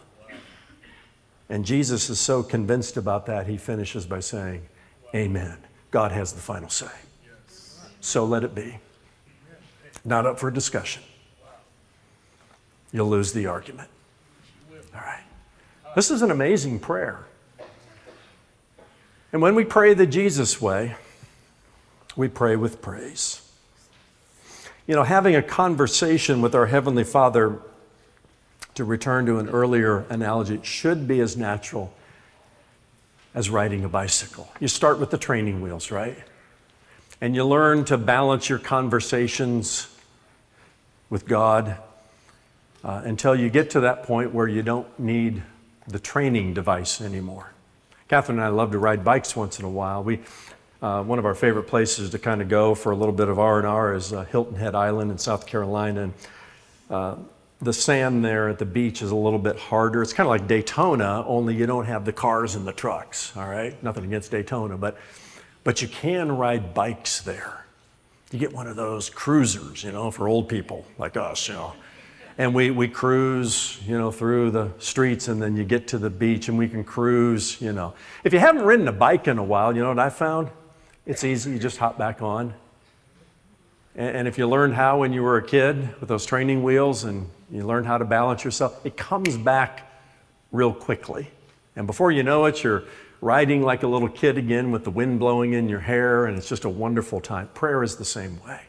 And 1.49 1.63
Jesus 1.63 2.09
is 2.09 2.19
so 2.19 2.41
convinced 2.41 2.97
about 2.97 3.27
that, 3.27 3.45
he 3.45 3.57
finishes 3.57 4.07
by 4.07 4.21
saying, 4.21 4.67
Amen. 5.13 5.57
God 5.91 6.11
has 6.11 6.33
the 6.33 6.41
final 6.41 6.69
say. 6.69 6.87
So 8.01 8.25
let 8.25 8.43
it 8.43 8.55
be. 8.55 8.79
Not 10.03 10.25
up 10.25 10.39
for 10.39 10.49
discussion. 10.49 11.03
You'll 12.91 13.09
lose 13.09 13.33
the 13.33 13.45
argument. 13.45 13.89
All 14.93 15.01
right. 15.01 15.23
This 15.95 16.09
is 16.11 16.21
an 16.21 16.31
amazing 16.31 16.79
prayer. 16.79 17.25
And 19.35 19.41
when 19.41 19.53
we 19.53 19.65
pray 19.65 19.93
the 19.93 20.07
Jesus 20.07 20.61
way, 20.61 20.95
we 22.15 22.29
pray 22.29 22.55
with 22.55 22.81
praise. 22.81 23.41
You 24.87 24.95
know, 24.95 25.03
having 25.03 25.35
a 25.35 25.43
conversation 25.43 26.41
with 26.41 26.55
our 26.55 26.67
Heavenly 26.67 27.03
Father, 27.03 27.59
to 28.75 28.85
return 28.85 29.25
to 29.25 29.39
an 29.39 29.49
earlier 29.49 30.05
analogy, 30.09 30.55
it 30.55 30.65
should 30.65 31.05
be 31.05 31.19
as 31.19 31.35
natural 31.35 31.93
as 33.33 33.49
riding 33.49 33.83
a 33.83 33.89
bicycle. 33.89 34.47
You 34.61 34.69
start 34.69 35.01
with 35.01 35.11
the 35.11 35.17
training 35.17 35.59
wheels, 35.59 35.91
right? 35.91 36.17
And 37.19 37.35
you 37.35 37.43
learn 37.43 37.83
to 37.85 37.97
balance 37.97 38.47
your 38.47 38.59
conversations 38.59 39.93
with 41.09 41.27
God 41.27 41.75
uh, 42.85 43.01
until 43.03 43.35
you 43.35 43.49
get 43.49 43.71
to 43.71 43.81
that 43.81 44.03
point 44.03 44.33
where 44.33 44.47
you 44.47 44.61
don't 44.63 44.97
need 44.97 45.43
the 45.89 45.99
training 45.99 46.53
device 46.53 47.01
anymore. 47.01 47.51
Catherine 48.07 48.37
and 48.37 48.45
I 48.45 48.49
love 48.49 48.71
to 48.71 48.77
ride 48.77 49.03
bikes 49.03 49.35
once 49.35 49.57
in 49.57 49.65
a 49.65 49.69
while. 49.69 50.03
We, 50.03 50.19
uh, 50.79 51.01
one 51.03 51.17
of 51.17 51.25
our 51.25 51.33
favorite 51.33 51.63
places 51.63 52.11
to 52.11 52.19
kind 52.19 52.39
of 52.39 52.47
go 52.47 52.75
for 52.75 52.91
a 52.91 52.95
little 52.95 53.13
bit 53.13 53.29
of 53.29 53.39
R&R 53.39 53.95
is 53.95 54.13
uh, 54.13 54.25
Hilton 54.25 54.55
Head 54.55 54.75
Island 54.75 55.09
in 55.09 55.17
South 55.17 55.47
Carolina. 55.47 56.03
And, 56.03 56.13
uh, 56.91 57.15
the 57.61 57.73
sand 57.73 58.23
there 58.23 58.49
at 58.49 58.59
the 58.59 58.65
beach 58.65 59.01
is 59.01 59.09
a 59.09 59.15
little 59.15 59.39
bit 59.39 59.57
harder. 59.57 60.03
It's 60.03 60.13
kind 60.13 60.27
of 60.27 60.29
like 60.29 60.47
Daytona, 60.47 61.25
only 61.25 61.55
you 61.55 61.65
don't 61.65 61.85
have 61.85 62.05
the 62.05 62.13
cars 62.13 62.53
and 62.53 62.67
the 62.67 62.73
trucks, 62.73 63.35
all 63.35 63.47
right? 63.47 63.81
Nothing 63.81 64.03
against 64.03 64.29
Daytona, 64.29 64.77
but, 64.77 64.97
but 65.63 65.81
you 65.81 65.87
can 65.87 66.31
ride 66.31 66.75
bikes 66.75 67.21
there. 67.21 67.65
You 68.29 68.37
get 68.37 68.53
one 68.53 68.67
of 68.67 68.75
those 68.75 69.09
cruisers, 69.09 69.83
you 69.83 69.91
know, 69.91 70.11
for 70.11 70.27
old 70.27 70.47
people 70.47 70.85
like 70.99 71.17
us, 71.17 71.47
you 71.47 71.55
know 71.55 71.73
and 72.37 72.53
we, 72.53 72.71
we 72.71 72.87
cruise, 72.87 73.79
you 73.87 73.97
know, 73.97 74.11
through 74.11 74.51
the 74.51 74.71
streets 74.77 75.27
and 75.27 75.41
then 75.41 75.55
you 75.55 75.63
get 75.63 75.87
to 75.89 75.97
the 75.97 76.09
beach 76.09 76.49
and 76.49 76.57
we 76.57 76.67
can 76.67 76.83
cruise, 76.83 77.61
you 77.61 77.71
know. 77.71 77.93
If 78.23 78.33
you 78.33 78.39
haven't 78.39 78.63
ridden 78.63 78.87
a 78.87 78.93
bike 78.93 79.27
in 79.27 79.37
a 79.37 79.43
while, 79.43 79.75
you 79.75 79.81
know 79.81 79.89
what 79.89 79.99
I 79.99 80.09
found? 80.09 80.49
It's 81.05 81.23
easy, 81.23 81.51
you 81.51 81.59
just 81.59 81.77
hop 81.77 81.97
back 81.97 82.21
on. 82.21 82.53
And 83.95 84.27
if 84.27 84.37
you 84.37 84.47
learned 84.47 84.73
how 84.73 84.99
when 84.99 85.13
you 85.13 85.23
were 85.23 85.37
a 85.37 85.43
kid 85.43 85.99
with 86.01 86.09
those 86.09 86.25
training 86.25 86.63
wheels 86.63 87.05
and 87.05 87.29
you 87.49 87.65
learned 87.65 87.87
how 87.87 87.97
to 87.97 88.03
balance 88.03 88.43
yourself, 88.43 88.85
it 88.85 88.97
comes 88.97 89.37
back 89.37 89.89
real 90.51 90.73
quickly. 90.73 91.31
And 91.77 91.87
before 91.87 92.11
you 92.11 92.21
know 92.23 92.43
it, 92.45 92.61
you're 92.61 92.83
riding 93.21 93.61
like 93.61 93.83
a 93.83 93.87
little 93.87 94.09
kid 94.09 94.37
again 94.37 94.71
with 94.71 94.83
the 94.83 94.91
wind 94.91 95.19
blowing 95.19 95.53
in 95.53 95.69
your 95.69 95.79
hair, 95.79 96.25
and 96.25 96.37
it's 96.37 96.49
just 96.49 96.65
a 96.65 96.69
wonderful 96.69 97.21
time. 97.21 97.47
Prayer 97.53 97.83
is 97.83 97.95
the 97.95 98.05
same 98.05 98.43
way. 98.45 98.59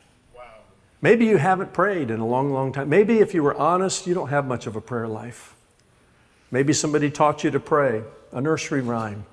Maybe 1.03 1.27
you 1.27 1.37
haven't 1.37 1.73
prayed 1.73 2.11
in 2.11 2.21
a 2.21 2.27
long, 2.27 2.53
long 2.53 2.73
time. 2.73 2.89
Maybe 2.89 3.19
if 3.19 3.35
you 3.35 3.43
were 3.43 3.55
honest, 3.55 4.07
you 4.07 4.15
don't 4.15 4.29
have 4.29 4.47
much 4.47 4.67
of 4.67 4.77
a 4.77 4.81
prayer 4.81 5.09
life. 5.09 5.55
Maybe 6.51 6.73
somebody 6.73 7.11
taught 7.11 7.45
you 7.45 7.51
to 7.51 7.61
pray, 7.61 8.03
a 8.33 8.41
nursery 8.41 8.81
rhyme. 8.81 9.27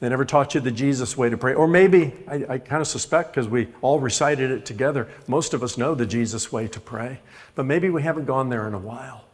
They 0.00 0.08
never 0.08 0.24
taught 0.24 0.54
you 0.54 0.60
the 0.60 0.70
Jesus 0.70 1.16
way 1.16 1.30
to 1.30 1.36
pray. 1.36 1.54
Or 1.54 1.68
maybe, 1.68 2.12
I, 2.26 2.44
I 2.48 2.58
kind 2.58 2.82
of 2.82 2.88
suspect 2.88 3.32
because 3.32 3.48
we 3.48 3.68
all 3.80 4.00
recited 4.00 4.50
it 4.50 4.66
together, 4.66 5.08
most 5.28 5.54
of 5.54 5.62
us 5.62 5.78
know 5.78 5.94
the 5.94 6.04
Jesus 6.04 6.50
way 6.50 6.66
to 6.68 6.80
pray. 6.80 7.20
But 7.54 7.64
maybe 7.64 7.90
we 7.90 8.02
haven't 8.02 8.24
gone 8.24 8.48
there 8.48 8.66
in 8.66 8.74
a 8.74 8.78
while. 8.78 9.24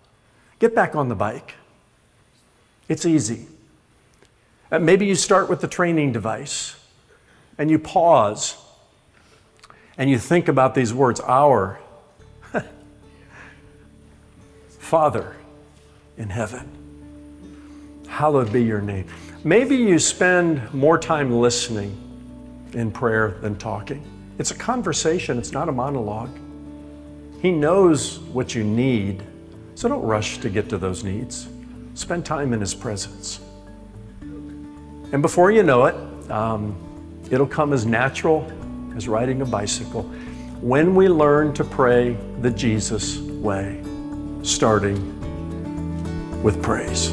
Get 0.58 0.74
back 0.74 0.94
on 0.94 1.08
the 1.08 1.14
bike. 1.14 1.54
It's 2.88 3.06
easy. 3.06 3.46
Uh, 4.70 4.78
maybe 4.78 5.06
you 5.06 5.14
start 5.14 5.48
with 5.48 5.60
the 5.60 5.68
training 5.68 6.12
device 6.12 6.76
and 7.56 7.70
you 7.70 7.78
pause 7.78 8.56
and 10.00 10.08
you 10.08 10.18
think 10.18 10.48
about 10.48 10.74
these 10.74 10.94
words 10.94 11.20
Our 11.20 11.78
Father 14.78 15.36
in 16.16 16.30
heaven, 16.30 16.66
hallowed 18.08 18.50
be 18.50 18.64
your 18.64 18.80
name. 18.80 19.06
Maybe 19.44 19.76
you 19.76 19.98
spend 19.98 20.72
more 20.72 20.98
time 20.98 21.30
listening 21.30 21.94
in 22.72 22.90
prayer 22.90 23.36
than 23.42 23.56
talking. 23.56 24.02
It's 24.38 24.52
a 24.52 24.54
conversation, 24.54 25.36
it's 25.36 25.52
not 25.52 25.68
a 25.68 25.72
monologue. 25.72 26.34
He 27.42 27.52
knows 27.52 28.20
what 28.20 28.54
you 28.54 28.64
need, 28.64 29.22
so 29.74 29.86
don't 29.86 30.02
rush 30.02 30.38
to 30.38 30.48
get 30.48 30.70
to 30.70 30.78
those 30.78 31.04
needs. 31.04 31.46
Spend 31.92 32.24
time 32.24 32.54
in 32.54 32.60
His 32.60 32.74
presence. 32.74 33.40
And 34.22 35.20
before 35.20 35.50
you 35.50 35.62
know 35.62 35.84
it, 35.84 36.30
um, 36.30 36.74
it'll 37.30 37.46
come 37.46 37.74
as 37.74 37.84
natural 37.84 38.50
riding 39.08 39.42
a 39.42 39.46
bicycle 39.46 40.02
when 40.60 40.94
we 40.94 41.08
learn 41.08 41.54
to 41.54 41.64
pray 41.64 42.16
the 42.40 42.50
Jesus 42.50 43.18
way, 43.18 43.82
starting 44.42 45.16
with 46.42 46.62
praise. 46.62 47.10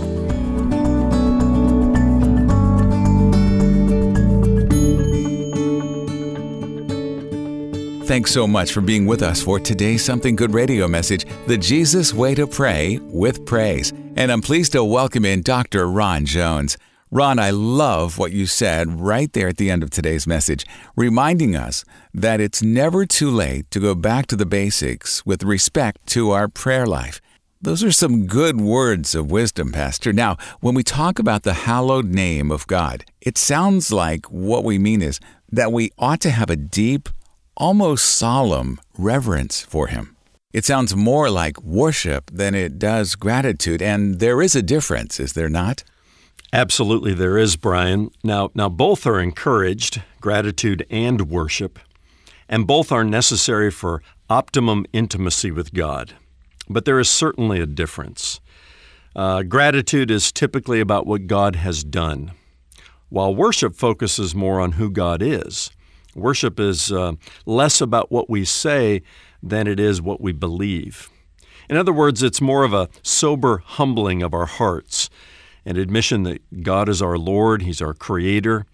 Thanks 8.08 8.32
so 8.32 8.48
much 8.48 8.72
for 8.72 8.80
being 8.80 9.06
with 9.06 9.22
us 9.22 9.44
for 9.44 9.60
today's 9.60 10.04
Something 10.04 10.38
Good 10.38 10.54
radio 10.54 10.88
message, 10.88 11.26
The 11.46 11.58
Jesus 11.58 12.14
Way 12.14 12.36
to 12.36 12.48
Pray 12.48 13.00
with 13.00 13.46
Praise. 13.46 13.92
And 14.16 14.32
I'm 14.32 14.42
pleased 14.42 14.72
to 14.72 14.84
welcome 14.84 15.26
in 15.26 15.42
Dr. 15.42 15.90
Ron 15.90 16.26
Jones. 16.26 16.78
Ron, 17.10 17.40
I 17.40 17.52
love 17.52 18.18
what 18.18 18.34
you 18.34 18.46
said 18.46 19.00
right 19.00 19.32
there 19.32 19.48
at 19.48 19.56
the 19.56 19.72
end 19.72 19.82
of 19.82 19.90
today's 19.90 20.28
message, 20.28 20.66
reminding 20.98 21.56
us 21.56 21.86
that 22.14 22.42
it's 22.42 22.62
never 22.62 23.06
too 23.06 23.32
late 23.32 23.72
to 23.72 23.80
go 23.80 23.96
back 23.96 24.28
to 24.28 24.36
the 24.36 24.46
basics 24.46 25.26
with 25.26 25.42
respect 25.42 26.06
to 26.08 26.32
our 26.32 26.50
prayer 26.50 26.86
life. 26.86 27.22
Those 27.62 27.82
are 27.82 27.94
some 27.94 28.28
good 28.28 28.60
words 28.60 29.16
of 29.16 29.32
wisdom, 29.32 29.72
Pastor. 29.72 30.12
Now, 30.12 30.36
when 30.60 30.76
we 30.76 30.84
talk 30.84 31.18
about 31.18 31.44
the 31.44 31.54
hallowed 31.54 32.08
name 32.08 32.52
of 32.52 32.68
God, 32.68 33.06
it 33.22 33.38
sounds 33.38 33.90
like 33.90 34.26
what 34.26 34.66
we 34.66 34.78
mean 34.78 35.02
is 35.02 35.22
that 35.50 35.72
we 35.72 35.92
ought 35.98 36.20
to 36.22 36.30
have 36.30 36.50
a 36.50 36.58
deep, 36.58 37.08
almost 37.56 38.04
solemn 38.04 38.82
reverence 38.98 39.62
for 39.62 39.88
Him. 39.88 40.18
It 40.52 40.66
sounds 40.66 40.94
more 40.94 41.30
like 41.30 41.62
worship 41.64 42.32
than 42.34 42.54
it 42.54 42.78
does 42.78 43.16
gratitude, 43.16 43.82
and 43.82 44.20
there 44.20 44.42
is 44.42 44.58
a 44.58 44.62
difference, 44.62 45.22
is 45.22 45.32
there 45.34 45.50
not? 45.50 45.86
Absolutely, 46.58 47.14
there 47.14 47.38
is, 47.38 47.56
Brian. 47.56 48.10
Now, 48.24 48.50
now 48.56 48.68
both 48.68 49.06
are 49.06 49.20
encouraged, 49.20 50.02
gratitude 50.20 50.88
and 50.90 51.30
worship, 51.30 51.78
and 52.50 52.66
both 52.66 52.92
are 52.92 53.04
necessary 53.04 53.70
for 53.70 54.02
optimum 54.28 54.88
intimacy 54.92 55.52
with 55.52 55.72
God. 55.72 56.16
But 56.68 56.86
there 56.86 57.00
is 57.00 57.12
certainly 57.12 57.62
a 57.62 57.68
difference. 57.68 58.40
Uh, 59.16 59.44
gratitude 59.44 60.10
is 60.10 60.32
typically 60.32 60.80
about 60.80 61.06
what 61.06 61.28
God 61.28 61.58
has 61.58 61.84
done, 61.84 62.32
while 63.10 63.36
worship 63.36 63.76
focuses 63.76 64.34
more 64.34 64.60
on 64.60 64.72
who 64.72 64.90
God 64.90 65.22
is. 65.22 65.70
Worship 66.16 66.60
is 66.60 66.92
uh, 66.92 67.12
less 67.46 67.82
about 67.82 68.12
what 68.12 68.32
we 68.32 68.44
say 68.44 69.04
than 69.44 69.68
it 69.68 69.80
is 69.80 70.02
what 70.02 70.22
we 70.22 70.32
believe. 70.32 71.12
In 71.70 71.78
other 71.78 71.94
words, 71.94 72.24
it's 72.24 72.42
more 72.42 72.64
of 72.64 72.74
a 72.74 72.90
sober 73.04 73.60
humbling 73.64 74.24
of 74.24 74.34
our 74.34 74.48
hearts 74.48 75.12
an 75.68 75.76
admission 75.76 76.24
that 76.24 76.64
God 76.64 76.88
is 76.88 77.02
our 77.02 77.18
Lord, 77.18 77.62
He's 77.62 77.82
our 77.82 77.94
Creator, 77.94 78.66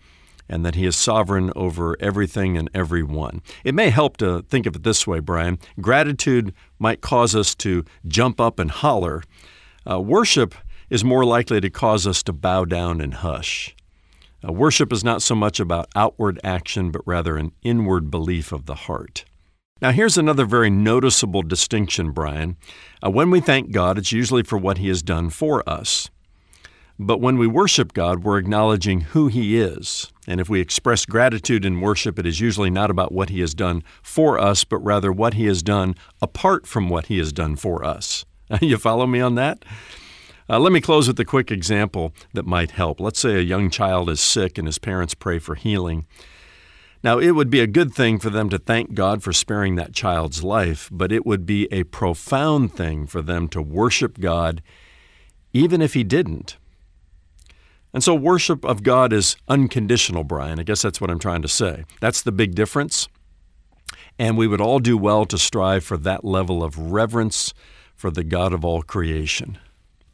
and 0.47 0.63
that 0.63 0.75
He 0.75 0.85
is 0.85 0.95
sovereign 0.95 1.51
over 1.55 1.97
everything 1.99 2.55
and 2.55 2.69
everyone. 2.71 3.41
It 3.63 3.73
may 3.73 3.89
help 3.89 4.15
to 4.17 4.43
think 4.43 4.67
of 4.67 4.75
it 4.75 4.83
this 4.83 5.07
way, 5.07 5.19
Brian. 5.19 5.57
Gratitude 5.81 6.53
might 6.77 7.01
cause 7.01 7.35
us 7.35 7.55
to 7.55 7.83
jump 8.07 8.39
up 8.39 8.59
and 8.59 8.69
holler. 8.69 9.23
Uh, 9.89 9.99
worship 9.99 10.53
is 10.91 11.03
more 11.03 11.25
likely 11.25 11.59
to 11.59 11.69
cause 11.71 12.05
us 12.05 12.21
to 12.23 12.31
bow 12.31 12.63
down 12.63 13.01
and 13.01 13.15
hush. 13.15 13.75
Uh, 14.47 14.51
worship 14.51 14.93
is 14.93 15.03
not 15.03 15.23
so 15.23 15.33
much 15.33 15.59
about 15.59 15.89
outward 15.95 16.39
action, 16.43 16.91
but 16.91 17.01
rather 17.07 17.37
an 17.37 17.53
inward 17.63 18.11
belief 18.11 18.51
of 18.51 18.67
the 18.67 18.75
heart. 18.75 19.25
Now, 19.81 19.91
here's 19.91 20.17
another 20.17 20.45
very 20.45 20.69
noticeable 20.69 21.41
distinction, 21.41 22.11
Brian. 22.11 22.55
Uh, 23.03 23.09
when 23.09 23.31
we 23.31 23.41
thank 23.41 23.71
God, 23.71 23.97
it's 23.97 24.11
usually 24.11 24.43
for 24.43 24.59
what 24.59 24.77
He 24.77 24.89
has 24.89 25.01
done 25.01 25.31
for 25.31 25.67
us. 25.67 26.11
But 27.05 27.19
when 27.19 27.37
we 27.37 27.47
worship 27.47 27.91
God, 27.91 28.23
we're 28.23 28.37
acknowledging 28.37 29.01
who 29.01 29.27
He 29.27 29.59
is. 29.59 30.11
And 30.25 30.39
if 30.39 30.47
we 30.47 30.61
express 30.61 31.05
gratitude 31.05 31.65
in 31.65 31.81
worship, 31.81 32.17
it 32.17 32.25
is 32.25 32.39
usually 32.39 32.69
not 32.69 32.89
about 32.89 33.11
what 33.11 33.29
He 33.29 33.41
has 33.41 33.53
done 33.53 33.83
for 34.01 34.39
us, 34.39 34.63
but 34.63 34.77
rather 34.77 35.11
what 35.11 35.33
He 35.33 35.45
has 35.47 35.61
done 35.61 35.95
apart 36.21 36.65
from 36.65 36.87
what 36.87 37.07
He 37.07 37.17
has 37.17 37.33
done 37.33 37.57
for 37.57 37.83
us. 37.83 38.23
you 38.61 38.77
follow 38.77 39.05
me 39.05 39.19
on 39.19 39.35
that? 39.35 39.65
Uh, 40.49 40.59
let 40.59 40.71
me 40.71 40.79
close 40.79 41.07
with 41.07 41.19
a 41.19 41.25
quick 41.25 41.51
example 41.51 42.13
that 42.33 42.45
might 42.45 42.71
help. 42.71 42.99
Let's 42.99 43.19
say 43.19 43.35
a 43.35 43.41
young 43.41 43.69
child 43.69 44.09
is 44.09 44.21
sick 44.21 44.57
and 44.57 44.67
his 44.67 44.77
parents 44.77 45.13
pray 45.13 45.39
for 45.39 45.55
healing. 45.55 46.05
Now, 47.03 47.19
it 47.19 47.31
would 47.31 47.49
be 47.49 47.59
a 47.59 47.67
good 47.67 47.93
thing 47.93 48.17
for 48.17 48.29
them 48.29 48.49
to 48.49 48.57
thank 48.57 48.93
God 48.93 49.23
for 49.23 49.33
sparing 49.33 49.75
that 49.75 49.93
child's 49.93 50.41
life, 50.41 50.89
but 50.91 51.11
it 51.11 51.25
would 51.25 51.45
be 51.45 51.67
a 51.71 51.83
profound 51.83 52.75
thing 52.75 53.07
for 53.07 53.21
them 53.21 53.49
to 53.49 53.61
worship 53.61 54.19
God 54.21 54.61
even 55.53 55.81
if 55.81 55.93
He 55.93 56.03
didn't. 56.03 56.57
And 57.93 58.03
so 58.03 58.15
worship 58.15 58.65
of 58.65 58.81
God 58.81 59.13
is 59.13 59.35
unconditional, 59.47 60.23
Brian. 60.23 60.59
I 60.59 60.63
guess 60.63 60.81
that's 60.81 60.99
what 60.99 61.11
I'm 61.11 61.19
trying 61.19 61.43
to 61.43 61.47
say. 61.47 61.85
That's 62.01 62.21
the 62.21 62.31
big 62.31 62.55
difference. 62.55 63.07
And 64.17 64.37
we 64.37 64.47
would 64.47 64.61
all 64.61 64.79
do 64.79 64.97
well 64.97 65.25
to 65.25 65.37
strive 65.37 65.83
for 65.83 65.97
that 65.97 66.25
level 66.25 66.63
of 66.63 66.77
reverence 66.77 67.53
for 67.95 68.09
the 68.09 68.23
God 68.23 68.53
of 68.53 68.65
all 68.65 68.81
creation. 68.81 69.59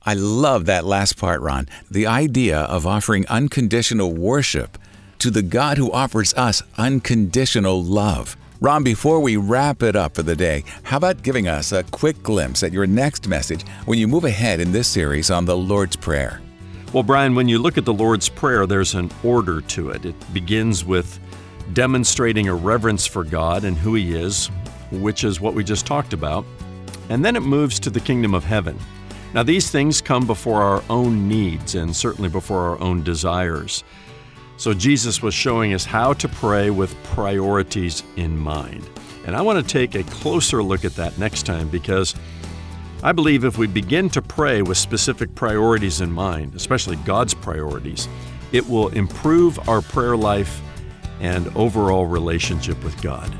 I 0.03 0.13
love 0.13 0.65
that 0.65 0.85
last 0.85 1.17
part, 1.17 1.41
Ron. 1.41 1.67
The 1.89 2.07
idea 2.07 2.59
of 2.61 2.87
offering 2.87 3.25
unconditional 3.27 4.13
worship 4.13 4.77
to 5.19 5.29
the 5.29 5.41
God 5.41 5.77
who 5.77 5.91
offers 5.91 6.33
us 6.35 6.63
unconditional 6.77 7.83
love. 7.83 8.37
Ron, 8.61 8.83
before 8.83 9.19
we 9.19 9.37
wrap 9.37 9.83
it 9.83 9.95
up 9.95 10.15
for 10.15 10.23
the 10.23 10.35
day, 10.35 10.63
how 10.83 10.97
about 10.97 11.23
giving 11.23 11.47
us 11.47 11.71
a 11.71 11.83
quick 11.83 12.21
glimpse 12.23 12.63
at 12.63 12.73
your 12.73 12.87
next 12.87 13.27
message 13.27 13.65
when 13.85 13.99
you 13.99 14.07
move 14.07 14.25
ahead 14.25 14.59
in 14.59 14.71
this 14.71 14.87
series 14.87 15.31
on 15.31 15.45
the 15.45 15.55
Lord's 15.55 15.95
Prayer? 15.95 16.41
Well, 16.91 17.03
Brian, 17.03 17.35
when 17.35 17.47
you 17.47 17.59
look 17.59 17.77
at 17.77 17.85
the 17.85 17.93
Lord's 17.93 18.29
Prayer, 18.29 18.65
there's 18.65 18.95
an 18.95 19.11
order 19.23 19.61
to 19.61 19.91
it. 19.91 20.05
It 20.05 20.33
begins 20.33 20.83
with 20.83 21.19
demonstrating 21.73 22.47
a 22.47 22.55
reverence 22.55 23.05
for 23.05 23.23
God 23.23 23.63
and 23.63 23.77
who 23.77 23.93
He 23.93 24.15
is, 24.15 24.47
which 24.91 25.23
is 25.23 25.39
what 25.39 25.53
we 25.53 25.63
just 25.63 25.85
talked 25.85 26.13
about. 26.13 26.45
And 27.09 27.23
then 27.23 27.35
it 27.35 27.41
moves 27.41 27.79
to 27.81 27.91
the 27.91 27.99
kingdom 27.99 28.33
of 28.33 28.43
heaven. 28.43 28.75
Now, 29.35 29.43
these 29.43 29.69
things 29.69 30.01
come 30.01 30.25
before 30.25 30.63
our 30.63 30.83
own 30.89 31.27
needs 31.27 31.75
and 31.75 31.95
certainly 31.95 32.27
before 32.27 32.61
our 32.61 32.81
own 32.81 33.03
desires. 33.03 33.83
So, 34.57 34.73
Jesus 34.73 35.21
was 35.21 35.35
showing 35.35 35.75
us 35.75 35.85
how 35.85 36.13
to 36.13 36.27
pray 36.27 36.71
with 36.71 36.95
priorities 37.03 38.01
in 38.15 38.35
mind. 38.35 38.89
And 39.27 39.35
I 39.35 39.43
want 39.43 39.63
to 39.63 39.73
take 39.73 39.93
a 39.93 40.03
closer 40.09 40.63
look 40.63 40.83
at 40.85 40.95
that 40.95 41.19
next 41.19 41.43
time 41.43 41.69
because 41.69 42.15
I 43.01 43.13
believe 43.13 43.45
if 43.45 43.57
we 43.57 43.67
begin 43.67 44.09
to 44.09 44.21
pray 44.21 44.61
with 44.61 44.77
specific 44.77 45.33
priorities 45.33 46.01
in 46.01 46.11
mind, 46.11 46.53
especially 46.55 46.97
God's 46.97 47.33
priorities, 47.33 48.09
it 48.51 48.67
will 48.67 48.89
improve 48.89 49.69
our 49.69 49.81
prayer 49.81 50.17
life 50.17 50.61
and 51.21 51.47
overall 51.55 52.05
relationship 52.05 52.83
with 52.83 53.01
God. 53.01 53.33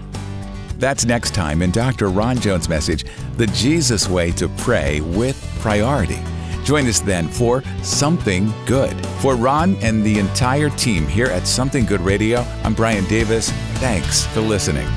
That's 0.78 1.04
next 1.04 1.34
time 1.36 1.62
in 1.62 1.72
Dr. 1.72 2.08
Ron 2.08 2.40
Jones' 2.40 2.70
message, 2.70 3.04
The 3.36 3.48
Jesus 3.48 4.08
Way 4.08 4.32
to 4.34 4.48
Pray 4.50 5.02
with 5.02 5.38
Priority. 5.60 6.20
Join 6.64 6.86
us 6.88 7.02
then 7.02 7.28
for 7.28 7.62
Something 7.84 8.54
Good. 8.66 8.96
For 9.22 9.36
Ron 9.36 9.76
and 9.82 10.04
the 10.06 10.20
entire 10.20 10.70
team 10.70 11.06
here 11.06 11.28
at 11.28 11.46
Something 11.46 11.86
Good 11.86 12.02
Radio, 12.02 12.46
I'm 12.64 12.74
Brian 12.74 13.04
Davis. 13.06 13.52
Thanks 13.80 14.26
for 14.28 14.40
listening. 14.40 14.88